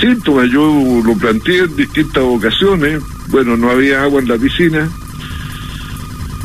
síntomas, 0.00 0.48
yo 0.50 1.02
lo 1.04 1.14
planteé 1.14 1.60
en 1.60 1.76
distintas 1.76 2.22
ocasiones, 2.22 3.02
bueno, 3.28 3.56
no 3.56 3.70
había 3.70 4.02
agua 4.02 4.20
en 4.20 4.28
la 4.28 4.36
piscina, 4.36 4.88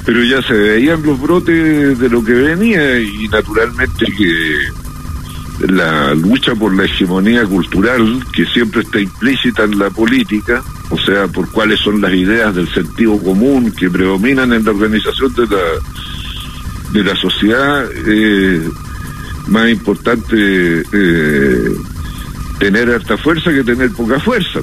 pero 0.05 0.23
ya 0.23 0.41
se 0.41 0.53
veían 0.53 1.03
los 1.03 1.19
brotes 1.19 1.97
de 1.97 2.09
lo 2.09 2.23
que 2.23 2.33
venía 2.33 2.99
y 2.99 3.27
naturalmente 3.29 4.05
que 4.17 4.67
la 5.67 6.13
lucha 6.13 6.55
por 6.55 6.75
la 6.75 6.85
hegemonía 6.85 7.45
cultural, 7.45 8.23
que 8.33 8.45
siempre 8.45 8.81
está 8.81 8.99
implícita 8.99 9.63
en 9.63 9.79
la 9.79 9.89
política, 9.89 10.61
o 10.89 10.97
sea, 10.97 11.27
por 11.27 11.49
cuáles 11.51 11.79
son 11.79 12.01
las 12.01 12.13
ideas 12.13 12.53
del 12.53 12.71
sentido 12.73 13.17
común 13.19 13.71
que 13.71 13.89
predominan 13.89 14.51
en 14.53 14.65
la 14.65 14.71
organización 14.71 15.33
de 15.33 15.47
la, 15.47 16.91
de 16.91 17.03
la 17.03 17.15
sociedad, 17.15 17.85
eh, 18.07 18.69
más 19.47 19.69
importante 19.69 20.83
eh, 20.91 21.75
tener 22.59 22.89
harta 22.89 23.17
fuerza 23.17 23.51
que 23.51 23.63
tener 23.63 23.91
poca 23.91 24.19
fuerza. 24.19 24.59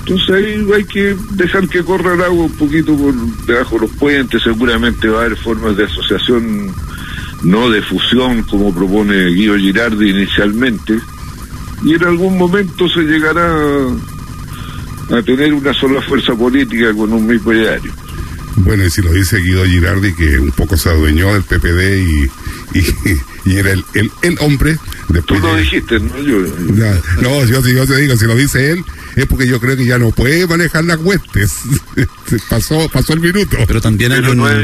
Entonces 0.00 0.30
ahí 0.30 0.72
hay 0.72 0.84
que 0.84 1.16
dejar 1.32 1.68
que 1.68 1.82
corra 1.82 2.14
el 2.14 2.22
agua 2.22 2.44
un 2.44 2.52
poquito 2.52 2.96
por 2.96 3.12
debajo 3.46 3.74
de 3.74 3.80
los 3.82 3.90
puentes, 3.92 4.42
seguramente 4.42 5.08
va 5.08 5.22
a 5.22 5.24
haber 5.24 5.36
formas 5.36 5.76
de 5.76 5.84
asociación, 5.84 6.72
no 7.42 7.70
de 7.70 7.82
fusión 7.82 8.44
como 8.44 8.72
propone 8.72 9.30
Guido 9.30 9.56
Girardi 9.56 10.10
inicialmente, 10.10 11.00
y 11.84 11.94
en 11.94 12.04
algún 12.04 12.38
momento 12.38 12.88
se 12.88 13.00
llegará 13.00 13.52
a 15.10 15.22
tener 15.22 15.52
una 15.52 15.74
sola 15.74 16.00
fuerza 16.02 16.34
política 16.34 16.92
con 16.94 17.12
un 17.12 17.26
mismo 17.26 17.50
diario. 17.50 17.92
Bueno, 18.58 18.84
y 18.84 18.90
si 18.90 19.02
lo 19.02 19.12
dice 19.12 19.38
Guido 19.38 19.64
Girardi, 19.64 20.14
que 20.14 20.38
un 20.38 20.52
poco 20.52 20.76
se 20.76 20.88
adueñó 20.88 21.32
del 21.32 21.42
PPD 21.42 21.98
y, 21.98 22.30
y, 22.78 23.16
era 23.54 23.72
el, 23.72 23.84
el, 23.94 24.38
hombre. 24.40 24.78
Después 25.08 25.40
Tú 25.40 25.46
lo 25.46 25.56
dijiste, 25.56 26.00
¿no? 26.00 26.20
Yo, 26.20 26.40
no, 27.22 27.44
yo, 27.44 27.60
yo 27.60 27.86
te 27.86 27.96
digo, 27.96 28.16
si 28.16 28.26
lo 28.26 28.34
dice 28.34 28.72
él, 28.72 28.84
es 29.14 29.26
porque 29.26 29.46
yo 29.46 29.60
creo 29.60 29.76
que 29.76 29.86
ya 29.86 29.98
no 29.98 30.10
puede 30.10 30.46
manejar 30.46 30.84
las 30.84 30.98
huestes. 30.98 31.60
pasó, 32.50 32.88
pasó 32.92 33.12
el 33.12 33.20
minuto. 33.20 33.56
Pero 33.66 33.80
también 33.80 34.12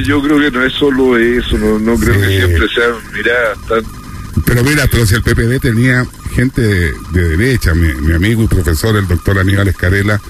yo 0.05 0.23
creo 0.23 0.39
que 0.39 0.51
no 0.51 0.65
es 0.65 0.73
solo 0.73 1.17
eso, 1.17 1.57
no, 1.59 1.79
no 1.79 1.97
creo 1.97 2.21
que 2.21 2.29
siempre 2.29 2.69
sea 2.75 2.89
miradas 3.15 3.59
tan 3.69 4.02
pero 4.47 4.65
mira, 4.65 4.87
pero 4.91 5.07
si 5.07 5.15
el 5.15 5.23
PPD 5.23 5.61
tenía 5.61 6.07
gente 6.35 6.63
de, 6.63 7.29
derecha, 7.29 7.75
mi, 7.75 7.93
mi, 7.95 8.15
amigo 8.15 8.43
y 8.43 8.47
profesor, 8.49 8.97
el 8.97 9.07
doctor 9.07 9.39
Aníbal 9.39 9.69
Escarela, 9.69 10.21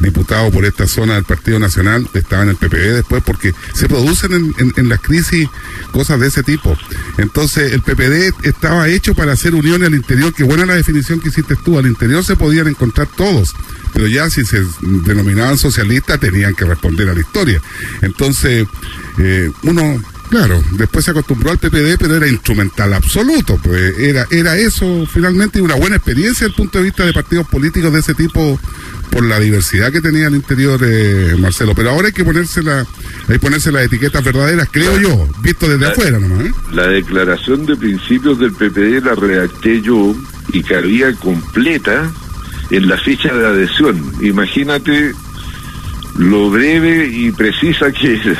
diputado 0.00 0.50
por 0.50 0.64
esta 0.64 0.86
zona 0.88 1.14
del 1.14 1.24
Partido 1.24 1.58
Nacional, 1.58 2.08
estaba 2.14 2.42
en 2.42 2.50
el 2.50 2.56
PPD 2.56 2.94
después, 2.94 3.22
porque 3.24 3.54
se 3.72 3.88
producen 3.88 4.54
en, 4.58 4.88
las 4.88 5.00
crisis 5.00 5.48
cosas 5.92 6.18
de 6.18 6.26
ese 6.26 6.42
tipo. 6.42 6.76
Entonces, 7.18 7.72
el 7.72 7.82
PPD 7.82 8.46
estaba 8.46 8.88
hecho 8.88 9.14
para 9.14 9.32
hacer 9.32 9.54
uniones 9.54 9.88
al 9.88 9.94
interior, 9.94 10.34
que 10.34 10.42
buena 10.42 10.66
la 10.66 10.74
definición 10.74 11.20
que 11.20 11.28
hiciste 11.28 11.56
tú, 11.56 11.78
al 11.78 11.86
interior 11.86 12.24
se 12.24 12.36
podían 12.36 12.66
encontrar 12.66 13.06
todos, 13.16 13.54
pero 13.94 14.08
ya 14.08 14.28
si 14.28 14.44
se 14.44 14.64
denominaban 14.80 15.56
socialistas 15.56 16.18
tenían 16.18 16.54
que 16.54 16.64
responder 16.64 17.08
a 17.08 17.14
la 17.14 17.20
historia. 17.20 17.62
Entonces, 18.00 18.66
eh, 19.18 19.50
uno 19.62 20.02
Claro, 20.32 20.64
después 20.70 21.04
se 21.04 21.10
acostumbró 21.10 21.50
al 21.50 21.58
PPD, 21.58 21.98
pero 21.98 22.16
era 22.16 22.26
instrumental 22.26 22.94
absoluto, 22.94 23.60
pues 23.62 23.98
era, 23.98 24.26
era 24.30 24.56
eso 24.56 25.06
finalmente 25.06 25.60
una 25.60 25.74
buena 25.74 25.96
experiencia 25.96 26.46
desde 26.46 26.46
el 26.46 26.54
punto 26.54 26.78
de 26.78 26.84
vista 26.84 27.04
de 27.04 27.12
partidos 27.12 27.46
políticos 27.48 27.92
de 27.92 28.00
ese 28.00 28.14
tipo 28.14 28.58
por 29.10 29.26
la 29.26 29.38
diversidad 29.38 29.92
que 29.92 30.00
tenía 30.00 30.28
el 30.28 30.34
interior, 30.34 30.80
eh, 30.82 31.36
Marcelo. 31.38 31.74
Pero 31.74 31.90
ahora 31.90 32.06
hay 32.06 32.14
que 32.14 32.24
ponerse 32.24 32.62
la, 32.62 32.78
hay 32.78 33.34
que 33.34 33.38
ponerse 33.40 33.70
las 33.70 33.84
etiquetas 33.84 34.24
verdaderas, 34.24 34.70
creo 34.72 34.98
yo, 34.98 35.28
visto 35.42 35.68
desde 35.68 35.88
afuera 35.88 36.18
nomás. 36.18 36.46
¿eh? 36.46 36.52
La 36.72 36.86
declaración 36.86 37.66
de 37.66 37.76
principios 37.76 38.38
del 38.38 38.52
PPD 38.52 39.04
la 39.04 39.14
redacté 39.14 39.82
yo 39.82 40.16
y 40.50 40.62
cabía 40.62 41.14
completa 41.16 42.10
en 42.70 42.88
la 42.88 42.96
ficha 42.96 43.34
de 43.34 43.46
adhesión. 43.48 44.02
Imagínate 44.22 45.12
lo 46.16 46.50
breve 46.50 47.06
y 47.06 47.30
precisa 47.32 47.92
que 47.92 48.14
es 48.14 48.38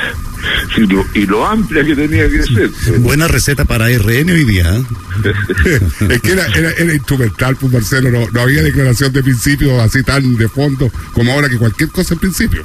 y 0.76 0.80
lo, 0.86 1.04
y 1.14 1.26
lo 1.26 1.46
amplia 1.46 1.84
que 1.84 1.94
tenía 1.94 2.28
que 2.28 2.42
ser. 2.42 2.70
Buena 3.00 3.28
receta 3.28 3.64
para 3.64 3.86
RN 3.88 4.30
hoy 4.30 4.44
día. 4.44 4.76
¿eh? 4.76 4.84
es 6.10 6.20
que 6.20 6.32
era, 6.32 6.46
era, 6.46 6.94
instrumental, 6.94 7.56
pues 7.56 7.72
Marcelo, 7.72 8.10
no, 8.10 8.28
no 8.30 8.40
había 8.40 8.62
declaración 8.62 9.12
de 9.12 9.22
principio 9.22 9.80
así 9.80 10.02
tan 10.02 10.36
de 10.36 10.48
fondo 10.48 10.90
como 11.12 11.32
ahora 11.32 11.48
que 11.48 11.56
cualquier 11.56 11.90
cosa 11.90 12.14
en 12.14 12.20
principio. 12.20 12.64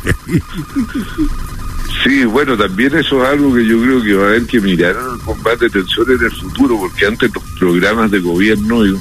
Sí, 2.04 2.26
bueno, 2.26 2.58
también 2.58 2.96
eso 2.96 3.24
es 3.24 3.30
algo 3.30 3.54
que 3.56 3.66
yo 3.66 3.82
creo 3.82 4.02
que 4.02 4.14
va 4.14 4.26
a 4.26 4.28
haber 4.30 4.46
que 4.46 4.60
mirar 4.62 4.96
el 4.96 5.20
combate 5.22 5.66
de 5.66 5.72
tensión 5.72 6.06
en 6.12 6.24
el 6.24 6.32
futuro, 6.32 6.78
porque 6.78 7.06
antes 7.06 7.32
los 7.34 7.44
programas 7.60 8.12
de 8.12 8.20
gobierno 8.20 8.86
eh, 8.86 8.94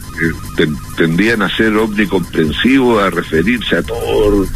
tendían 0.96 1.42
a 1.42 1.56
ser 1.56 1.76
omnicomprensivos, 1.76 3.02
a 3.02 3.10
referirse 3.10 3.76
a 3.76 3.82
todo, 3.82 4.46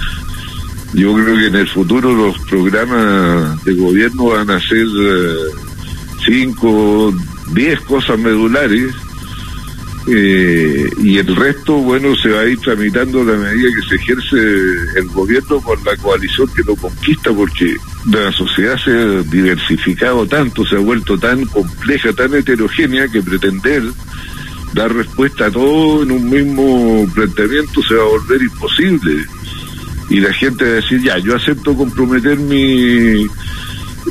yo 0.92 1.14
creo 1.14 1.36
que 1.36 1.46
en 1.46 1.56
el 1.56 1.68
futuro 1.68 2.14
los 2.14 2.38
programas 2.40 3.64
de 3.64 3.74
gobierno 3.74 4.26
van 4.26 4.50
a 4.50 4.60
ser 4.60 4.86
eh, 4.86 5.34
cinco, 6.24 7.14
diez 7.52 7.80
cosas 7.82 8.18
medulares 8.18 8.92
eh, 10.06 10.90
y 11.02 11.18
el 11.18 11.36
resto, 11.36 11.74
bueno, 11.74 12.16
se 12.16 12.30
va 12.30 12.40
a 12.40 12.46
ir 12.46 12.58
tramitando 12.58 13.20
a 13.20 13.24
la 13.24 13.36
medida 13.36 13.68
que 13.74 13.88
se 13.88 13.94
ejerce 13.96 14.36
el 14.96 15.08
gobierno 15.08 15.60
con 15.60 15.78
la 15.84 15.96
coalición 15.96 16.48
que 16.48 16.62
lo 16.62 16.74
conquista, 16.74 17.30
porque 17.32 17.76
la 18.10 18.32
sociedad 18.32 18.76
se 18.82 18.90
ha 18.90 19.22
diversificado 19.30 20.26
tanto, 20.26 20.64
se 20.64 20.76
ha 20.76 20.80
vuelto 20.80 21.18
tan 21.18 21.44
compleja, 21.44 22.12
tan 22.12 22.34
heterogénea, 22.34 23.08
que 23.08 23.22
pretender 23.22 23.82
dar 24.72 24.92
respuesta 24.94 25.46
a 25.46 25.50
todo 25.50 26.02
en 26.02 26.12
un 26.12 26.30
mismo 26.30 27.06
planteamiento 27.14 27.82
se 27.82 27.94
va 27.94 28.02
a 28.02 28.08
volver 28.08 28.42
imposible 28.42 29.26
y 30.10 30.20
la 30.20 30.32
gente 30.32 30.64
decir, 30.64 31.02
ya, 31.02 31.18
yo 31.18 31.36
acepto 31.36 31.74
comprometer 31.74 32.36
mi 32.36 33.26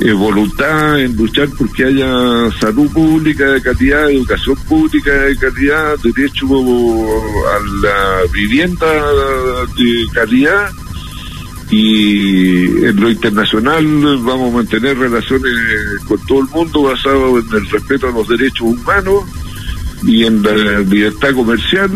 eh, 0.01 0.13
voluntad 0.13 0.97
en 0.99 1.15
luchar 1.17 1.49
porque 1.57 1.83
haya 1.83 2.49
salud 2.59 2.89
pública 2.91 3.45
de 3.45 3.61
calidad, 3.61 4.09
educación 4.09 4.55
pública 4.67 5.11
de 5.11 5.35
calidad, 5.35 5.97
derecho 6.01 6.45
a 6.45 7.85
la 7.85 8.31
vivienda 8.31 8.87
de 9.77 10.07
calidad 10.13 10.71
y 11.69 12.85
en 12.85 12.95
lo 12.95 13.11
internacional 13.11 13.85
vamos 14.21 14.53
a 14.53 14.57
mantener 14.57 14.97
relaciones 14.97 15.53
con 16.07 16.17
todo 16.25 16.39
el 16.39 16.47
mundo 16.47 16.83
basado 16.83 17.37
en 17.39 17.45
el 17.53 17.69
respeto 17.69 18.07
a 18.07 18.11
los 18.11 18.27
derechos 18.27 18.61
humanos 18.61 19.25
y 20.03 20.23
en 20.23 20.41
la 20.41 20.79
libertad 20.79 21.33
comercial 21.35 21.91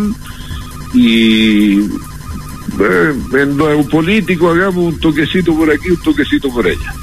y 0.93 1.79
eh, 2.79 3.13
en 3.33 3.57
lo 3.57 3.83
político 3.87 4.51
hagamos 4.51 4.93
un 4.93 4.99
toquecito 4.99 5.55
por 5.55 5.69
aquí, 5.71 5.91
un 5.91 6.01
toquecito 6.01 6.49
por 6.49 6.65
allá. 6.65 6.93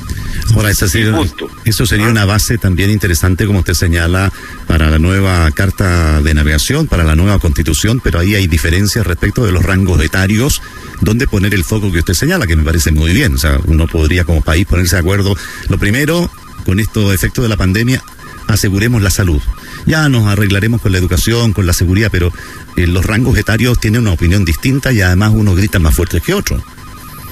Ahora, 0.55 0.71
esa 0.71 0.89
sería, 0.89 1.17
eso 1.65 1.87
sería 1.87 2.09
una 2.09 2.25
base 2.25 2.59
también 2.59 2.91
interesante, 2.91 3.47
como 3.47 3.61
usted 3.61 3.75
señala, 3.75 4.33
para 4.67 4.91
la 4.91 4.99
nueva 4.99 5.51
carta 5.53 6.21
de 6.23 6.35
navegación, 6.35 6.87
para 6.87 7.05
la 7.05 7.15
nueva 7.15 7.39
constitución, 7.39 8.01
pero 8.03 8.19
ahí 8.19 8.35
hay 8.35 8.49
diferencias 8.49 9.07
respecto 9.07 9.45
de 9.45 9.53
los 9.53 9.63
rangos 9.63 10.03
etarios, 10.03 10.61
donde 11.01 11.29
poner 11.29 11.55
el 11.55 11.65
foco 11.65 11.93
que 11.93 12.01
usted 12.01 12.15
señala, 12.15 12.47
que 12.47 12.57
me 12.57 12.65
parece 12.65 12.91
muy 12.91 13.13
bien. 13.13 13.35
O 13.35 13.39
sea, 13.39 13.61
uno 13.67 13.87
podría 13.87 14.25
como 14.25 14.43
país 14.43 14.67
ponerse 14.67 14.97
de 14.97 15.01
acuerdo. 15.01 15.37
Lo 15.69 15.79
primero, 15.79 16.31
con 16.65 16.81
estos 16.81 17.15
efectos 17.15 17.43
de 17.45 17.49
la 17.49 17.57
pandemia, 17.57 18.03
aseguremos 18.51 19.03
la 19.03 19.11
salud. 19.11 19.41
Ya 19.87 20.09
nos 20.09 20.27
arreglaremos 20.27 20.81
con 20.81 20.93
la 20.93 20.99
educación, 20.99 21.53
con 21.53 21.67
la 21.67 21.73
seguridad, 21.73 22.11
pero 22.11 22.33
eh, 22.77 22.87
los 22.87 23.05
rangos 23.05 23.39
etarios 23.39 23.79
tienen 23.81 24.03
una 24.03 24.13
opinión 24.13 24.45
distinta 24.45 24.93
y 24.93 25.01
además 25.01 25.33
uno 25.35 25.55
grita 25.55 25.79
más 25.79 25.95
fuerte 25.95 26.21
que 26.21 26.35
otro. 26.35 26.63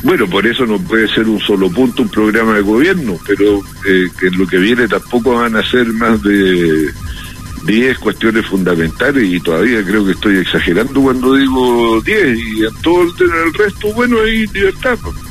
Bueno, 0.03 0.29
por 0.29 0.47
eso 0.47 0.65
no 0.65 0.79
puede 0.79 1.09
ser 1.09 1.29
un 1.29 1.41
solo 1.41 1.71
punto 1.71 2.03
un 2.03 2.09
programa 2.09 2.55
de 2.55 2.61
gobierno, 2.63 3.19
pero 3.27 3.61
eh, 3.85 4.09
que 4.19 4.29
en 4.29 4.39
lo 4.39 4.47
que 4.47 4.59
viene 4.59 4.87
tampoco 4.87 5.35
van 5.35 5.57
a 5.57 5.69
ser 5.69 5.89
más 5.89 6.23
de 6.23 6.93
10 7.65 7.99
cuestiones 7.99 8.47
fundamentales 8.47 9.25
y 9.25 9.41
todavía 9.41 9.85
creo 9.85 10.05
que 10.05 10.13
estoy 10.13 10.37
exagerando 10.39 11.01
cuando 11.03 11.35
digo 11.35 12.01
10 12.03 12.39
y 12.39 12.65
en 12.65 12.75
todo 12.83 13.03
el, 13.03 13.55
resto, 13.55 13.93
bueno, 13.95 14.21
hay 14.21 14.47
libertad. 14.47 14.97
Pues. 15.03 15.28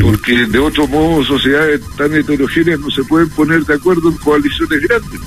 Porque 0.00 0.46
de 0.46 0.58
otro 0.58 0.86
modo 0.86 1.24
sociedades 1.24 1.80
tan 1.96 2.14
heterogéneas 2.14 2.80
no 2.80 2.90
se 2.90 3.04
pueden 3.04 3.28
poner 3.30 3.64
de 3.64 3.74
acuerdo 3.74 4.08
en 4.08 4.16
coaliciones 4.16 4.80
grandes. 4.82 5.20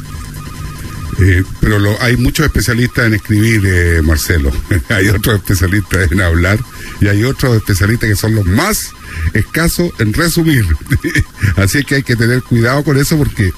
Eh, 1.20 1.44
pero 1.60 1.80
hay 2.00 2.16
muchos 2.16 2.46
especialistas 2.46 3.08
en 3.08 3.16
escribir, 3.16 3.62
eh, 3.66 4.02
Marcelo. 4.04 4.52
hay 4.90 5.10
otros 5.10 5.38
especialistas 5.38 6.12
en 6.12 6.22
hablar 6.22 6.60
y 7.02 7.08
hay 7.08 7.24
otros 7.24 7.56
especialistas 7.56 8.10
que 8.10 8.16
son 8.16 8.36
los 8.36 8.46
más 8.46 8.92
escasos 9.34 9.92
en 10.00 10.14
resumir. 10.14 10.66
Así 11.56 11.84
que 11.84 11.96
hay 11.96 12.04
que 12.04 12.16
tener 12.16 12.44
cuidado 12.44 12.84
con 12.84 12.98
eso 12.98 13.18
porque 13.18 13.52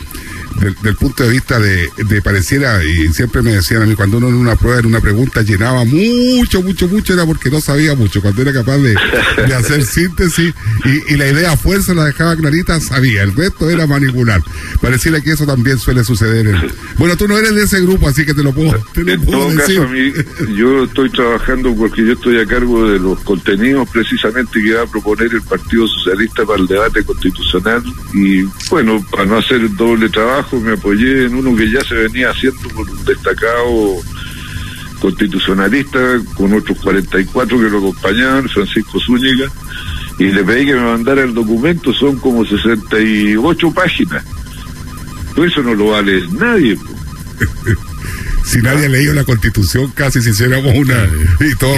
del, 0.58 0.96
punto 0.96 1.24
de 1.24 1.30
vista 1.30 1.60
de, 1.60 2.22
pareciera, 2.24 2.84
y 2.84 3.14
siempre 3.14 3.42
me 3.42 3.52
decían 3.52 3.84
a 3.84 3.86
mí, 3.86 3.96
cuando 3.96 4.18
uno 4.18 4.30
en 4.30 4.36
una 4.36 4.56
prueba, 4.56 4.80
en 4.80 4.88
una 4.88 5.00
pregunta, 5.00 5.42
llenaba 5.42 5.86
mucho, 5.86 6.62
mucho, 6.62 6.88
mucho, 6.88 7.14
era 7.14 7.26
porque 7.26 7.50
no 7.50 7.62
sabía 7.62 7.96
mucho. 7.96 8.22
Cuando 8.22 8.42
era 8.42 8.54
capaz 8.54 8.78
de, 8.78 8.96
hacer 9.54 9.84
síntesis 9.84 10.54
y, 10.86 11.16
la 11.16 11.28
idea 11.28 11.52
a 11.52 11.58
fuerza 11.58 11.94
la 11.94 12.06
dejaba 12.06 12.36
clarita, 12.36 12.80
sabía. 12.80 13.24
El 13.24 13.36
resto 13.36 13.70
era 13.70 13.88
manipular. 13.88 14.42
Pareciera 14.82 15.20
que 15.22 15.32
eso 15.32 15.46
también 15.46 15.78
suele 15.78 16.04
suceder. 16.04 16.74
bueno, 16.98 17.18
tú 17.18 17.28
no 17.28 17.38
eres 17.38 17.56
de 17.56 17.64
ese 17.64 17.82
grupo, 17.82 18.08
así 18.08 18.26
que 18.26 18.34
te 18.34 18.44
lo 18.44 18.54
puedo, 18.54 18.82
en 18.96 19.26
todo 19.26 19.50
Caso, 19.56 19.84
a 19.84 19.88
mí, 19.88 20.14
yo 20.56 20.84
estoy 20.84 21.10
trabajando 21.10 21.76
porque 21.76 22.06
yo 22.06 22.14
estoy 22.14 22.40
a 22.40 22.46
cargo 22.46 22.90
de 22.90 23.00
los 23.00 23.20
contenidos 23.22 23.90
precisamente 23.90 24.62
que 24.62 24.74
va 24.74 24.84
a 24.84 24.88
proponer 24.88 25.34
el 25.34 25.42
Partido 25.42 25.88
Socialista 25.88 26.46
para 26.46 26.60
el 26.60 26.68
debate 26.68 27.04
constitucional 27.04 27.84
y 28.14 28.44
bueno, 28.70 29.04
para 29.12 29.26
no 29.26 29.38
hacer 29.38 29.76
doble 29.76 30.10
trabajo, 30.10 30.39
me 30.62 30.74
apoyé 30.74 31.26
en 31.26 31.36
uno 31.36 31.56
que 31.56 31.72
ya 31.72 31.82
se 31.82 31.96
venía 31.96 32.30
haciendo 32.30 32.62
por 32.70 32.90
un 32.90 33.06
destacado 33.06 33.96
constitucionalista 35.00 36.20
con 36.36 36.54
otros 36.54 36.78
44 36.80 37.58
que 37.58 37.70
lo 37.70 37.78
acompañaban, 37.80 38.50
Francisco 38.50 39.00
Zúñiga, 39.00 39.50
y 40.18 40.26
le 40.26 40.44
pedí 40.44 40.66
que 40.66 40.76
me 40.76 40.82
mandara 40.82 41.24
el 41.24 41.34
documento, 41.34 41.94
son 41.94 42.18
como 42.18 42.46
68 42.46 43.72
páginas. 43.72 44.24
Pues 45.36 45.52
eso 45.52 45.64
no 45.64 45.74
lo 45.74 45.92
vale 45.92 46.22
nadie. 46.32 46.78
si 48.44 48.62
nadie 48.62 48.88
ha 48.88 48.90
leído 48.90 49.14
la 49.14 49.24
constitución, 49.24 49.92
casi 49.96 50.22
si 50.22 50.32
hiciéramos 50.32 50.74
una 50.76 51.08
y 51.40 51.56
todo, 51.56 51.76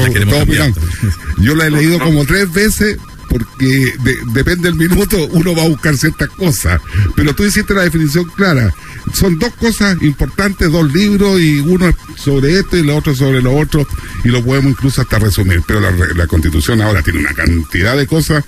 Yo 1.37 1.55
la 1.55 1.67
he 1.67 1.71
leído 1.71 1.99
como 1.99 2.25
tres 2.25 2.51
veces 2.51 2.97
porque 3.31 3.93
depende 4.33 4.69
del 4.69 4.75
minuto, 4.75 5.17
uno 5.31 5.55
va 5.55 5.63
a 5.63 5.69
buscar 5.69 5.95
ciertas 5.95 6.29
cosas. 6.29 6.81
Pero 7.15 7.33
tú 7.33 7.45
hiciste 7.45 7.73
la 7.73 7.83
definición 7.83 8.25
clara. 8.25 8.73
Son 9.13 9.39
dos 9.39 9.53
cosas 9.53 10.01
importantes, 10.01 10.69
dos 10.69 10.91
libros, 10.91 11.39
y 11.39 11.61
uno 11.61 11.93
sobre 12.17 12.59
esto 12.59 12.75
y 12.75 12.81
el 12.81 12.89
otro 12.89 13.15
sobre 13.15 13.41
lo 13.41 13.55
otro, 13.55 13.87
y 14.25 14.29
lo 14.29 14.43
podemos 14.43 14.71
incluso 14.71 15.01
hasta 15.01 15.17
resumir. 15.17 15.63
Pero 15.65 15.79
la, 15.79 16.27
constitución 16.27 16.81
ahora 16.81 17.01
tiene 17.01 17.19
una 17.19 17.33
cantidad 17.33 17.95
de 17.95 18.05
cosas 18.05 18.43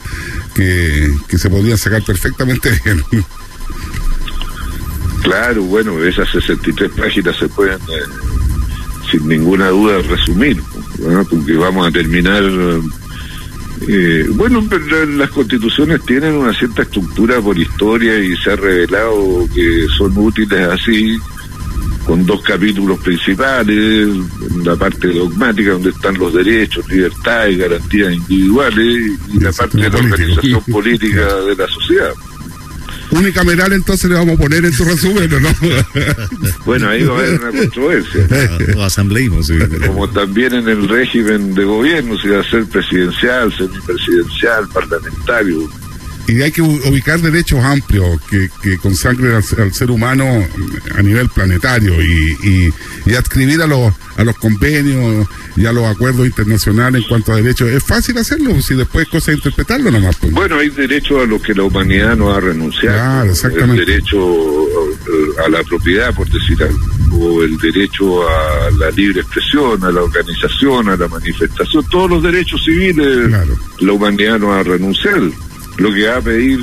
que, 0.54 1.16
se 1.30 1.50
podrían 1.50 1.78
sacar 1.78 2.04
perfectamente 2.04 2.70
bien. 2.84 3.04
Claro, 5.24 5.64
bueno, 5.64 6.04
esas 6.04 6.30
63 6.30 6.92
páginas 6.92 7.38
se 7.38 7.48
pueden, 7.48 7.78
eh, 7.78 8.04
sin 9.10 9.28
ninguna 9.30 9.70
duda, 9.70 10.02
resumir, 10.02 10.62
porque 11.30 11.54
vamos 11.54 11.88
a 11.88 11.92
terminar 11.92 12.44
eh, 13.88 14.26
bueno, 14.30 14.64
las 15.18 15.30
constituciones 15.32 16.02
tienen 16.04 16.36
una 16.36 16.54
cierta 16.54 16.84
estructura 16.84 17.42
por 17.42 17.58
historia 17.58 18.18
y 18.20 18.36
se 18.38 18.52
ha 18.52 18.56
revelado 18.56 19.48
que 19.54 19.88
son 19.98 20.18
útiles 20.18 20.68
así, 20.68 21.18
con 22.06 22.26
dos 22.26 22.42
capítulos 22.42 23.00
principales, 23.00 24.08
la 24.64 24.76
parte 24.76 25.08
dogmática 25.08 25.72
donde 25.72 25.90
están 25.90 26.18
los 26.18 26.34
derechos, 26.34 26.88
libertades, 26.90 27.58
garantías 27.58 28.14
individuales 28.14 29.12
y 29.34 29.40
la 29.40 29.52
parte 29.52 29.78
de 29.78 29.90
la 29.90 29.98
organización 29.98 30.62
política 30.64 31.36
de 31.42 31.56
la 31.56 31.68
sociedad 31.68 32.14
unicameral 33.14 33.74
entonces 33.74 34.10
le 34.10 34.16
vamos 34.16 34.36
a 34.36 34.42
poner 34.42 34.66
en 34.66 34.76
tu 34.76 34.84
resumen, 34.84 35.30
¿no? 35.30 35.50
bueno, 36.66 36.90
ahí 36.90 37.04
va 37.04 37.16
a 37.16 37.20
haber 37.20 37.40
una 37.42 37.52
controversia. 37.60 38.28
O 38.78 38.84
asambleísmo, 38.84 39.40
Como 39.88 40.10
también 40.10 40.54
en 40.54 40.68
el 40.68 40.88
régimen 40.88 41.54
de 41.54 41.64
gobierno, 41.64 42.18
si 42.18 42.28
va 42.30 42.42
a 42.42 42.44
ser 42.44 42.66
presidencial, 42.66 43.56
semipresidencial, 43.56 44.68
parlamentario 44.70 45.70
y 46.28 46.42
hay 46.42 46.52
que 46.52 46.62
ubicar 46.62 47.20
derechos 47.20 47.64
amplios 47.64 48.22
que, 48.30 48.50
que 48.62 48.78
consagren 48.78 49.34
al, 49.34 49.74
ser 49.74 49.92
humano 49.92 50.26
a 50.96 51.02
nivel 51.02 51.30
planetario 51.30 52.02
y, 52.02 52.74
y, 53.06 53.14
adscribir 53.14 53.62
a 53.62 53.68
los, 53.68 53.94
a 54.18 54.24
los 54.24 54.38
convenios 54.38 55.28
y 55.56 55.66
a 55.66 55.74
los 55.74 55.86
acuerdos 55.86 56.26
internacionales 56.26 57.04
en 57.04 57.08
cuanto 57.10 57.34
a 57.34 57.36
derechos. 57.36 57.70
Es 57.70 57.84
fácil 57.84 58.18
hacerlo, 58.18 58.60
si 58.62 58.76
después 58.76 59.06
es 59.06 59.12
cosa 59.12 59.32
de 59.32 59.38
interpretarlo 59.38 59.92
nomás. 59.92 60.16
Pues. 60.16 60.32
Bueno, 60.32 60.58
hay 60.58 60.70
derechos 60.70 61.24
a 61.24 61.26
los 61.26 61.42
que 61.42 61.54
la 61.54 61.64
humanidad 61.64 62.16
no 62.16 62.34
ha 62.34 62.40
renunciado. 62.40 62.96
Claro, 62.96 63.32
exactamente. 63.32 63.82
El 63.82 63.88
derecho 63.88 64.18
eh, 64.18 65.46
a 65.46 65.50
la 65.50 65.64
propiedad, 65.64 66.14
por 66.16 66.30
decir 66.30 66.64
algo, 66.64 66.80
o 67.18 67.44
el 67.44 67.58
derecho 67.58 68.28
a 68.28 68.72
la 68.80 68.90
libre 68.92 69.22
expresión, 69.22 69.84
a 69.84 69.92
la 69.92 70.02
organización, 70.02 70.90
a 70.90 70.96
la 70.96 71.08
manifestación, 71.08 71.86
todos 71.90 72.10
los 72.10 72.24
derechos 72.24 72.64
civiles 72.64 73.30
la 73.80 73.92
humanidad 73.92 74.40
no 74.40 74.54
ha 74.54 74.64
renunciado 74.64 75.30
lo 75.78 75.94
que 75.94 76.08
va 76.08 76.18
a 76.18 76.22
pedir 76.22 76.60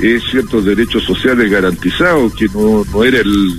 es 0.00 0.22
ciertos 0.30 0.64
derechos 0.64 1.04
sociales 1.04 1.50
garantizados, 1.50 2.34
que 2.34 2.46
no, 2.46 2.84
no 2.90 3.04
era 3.04 3.18
el, 3.18 3.56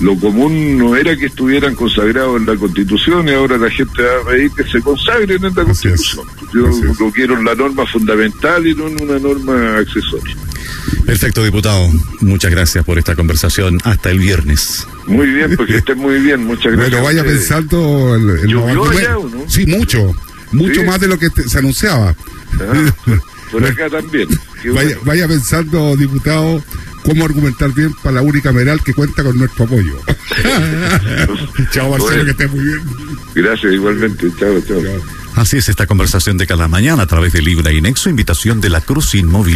lo 0.00 0.16
común 0.18 0.78
no 0.78 0.96
era 0.96 1.16
que 1.16 1.26
estuvieran 1.26 1.74
consagrados 1.74 2.40
en 2.40 2.46
la 2.46 2.56
Constitución 2.56 3.28
y 3.28 3.32
ahora 3.32 3.58
la 3.58 3.70
gente 3.70 4.02
va 4.02 4.22
a 4.22 4.26
pedir 4.26 4.50
que 4.52 4.64
se 4.64 4.80
consagren 4.80 5.44
en 5.44 5.54
la 5.54 5.64
Constitución. 5.64 6.26
Yo 6.54 6.66
lo 6.98 7.12
quiero 7.12 7.38
en 7.38 7.44
la 7.44 7.54
norma 7.54 7.86
fundamental 7.86 8.66
y 8.66 8.74
no 8.74 8.88
en 8.88 9.02
una 9.02 9.18
norma 9.18 9.76
accesoria. 9.76 10.34
Perfecto, 11.04 11.44
diputado. 11.44 11.88
Muchas 12.20 12.50
gracias 12.50 12.84
por 12.84 12.98
esta 12.98 13.14
conversación. 13.14 13.78
Hasta 13.84 14.10
el 14.10 14.18
viernes. 14.18 14.86
Muy 15.06 15.26
bien, 15.26 15.54
porque 15.56 15.76
esté 15.76 15.94
muy 15.94 16.18
bien. 16.20 16.44
Muchas 16.44 16.72
gracias. 16.72 16.90
Bueno, 16.90 17.04
vaya 17.04 17.24
pensando. 17.24 18.14
En, 18.14 19.48
Sí, 19.48 19.66
mucho. 19.66 20.14
Mucho 20.52 20.82
más 20.84 21.00
de 21.00 21.08
lo 21.08 21.18
que 21.18 21.28
se 21.30 21.58
anunciaba. 21.58 22.14
Ah, 22.60 22.92
por 23.50 23.64
acá 23.64 23.88
también. 23.90 24.28
Vaya, 25.04 25.28
pensando, 25.28 25.96
diputado, 25.96 26.62
cómo 27.04 27.24
argumentar 27.24 27.72
bien 27.72 27.94
para 28.02 28.16
la 28.16 28.22
única 28.22 28.52
meral 28.52 28.82
que 28.82 28.94
cuenta 28.94 29.22
con 29.22 29.38
nuestro 29.38 29.64
apoyo. 29.64 30.00
chao, 31.72 31.90
Marcelo, 31.90 32.24
que 32.24 32.30
esté 32.30 32.48
muy 32.48 32.64
bien. 32.64 32.80
Gracias, 33.34 33.72
igualmente. 33.72 34.30
Chao, 34.38 34.60
chao. 34.66 34.80
Así 35.36 35.56
es 35.56 35.68
esta 35.68 35.86
conversación 35.86 36.36
de 36.36 36.46
cada 36.46 36.68
mañana 36.68 37.04
a 37.04 37.06
través 37.06 37.32
de 37.32 37.40
Libra 37.40 37.72
y 37.72 37.80
Nexo, 37.80 38.10
invitación 38.10 38.60
de 38.60 38.68
la 38.68 38.80
Cruz 38.80 39.14
Inmóvil. 39.14 39.48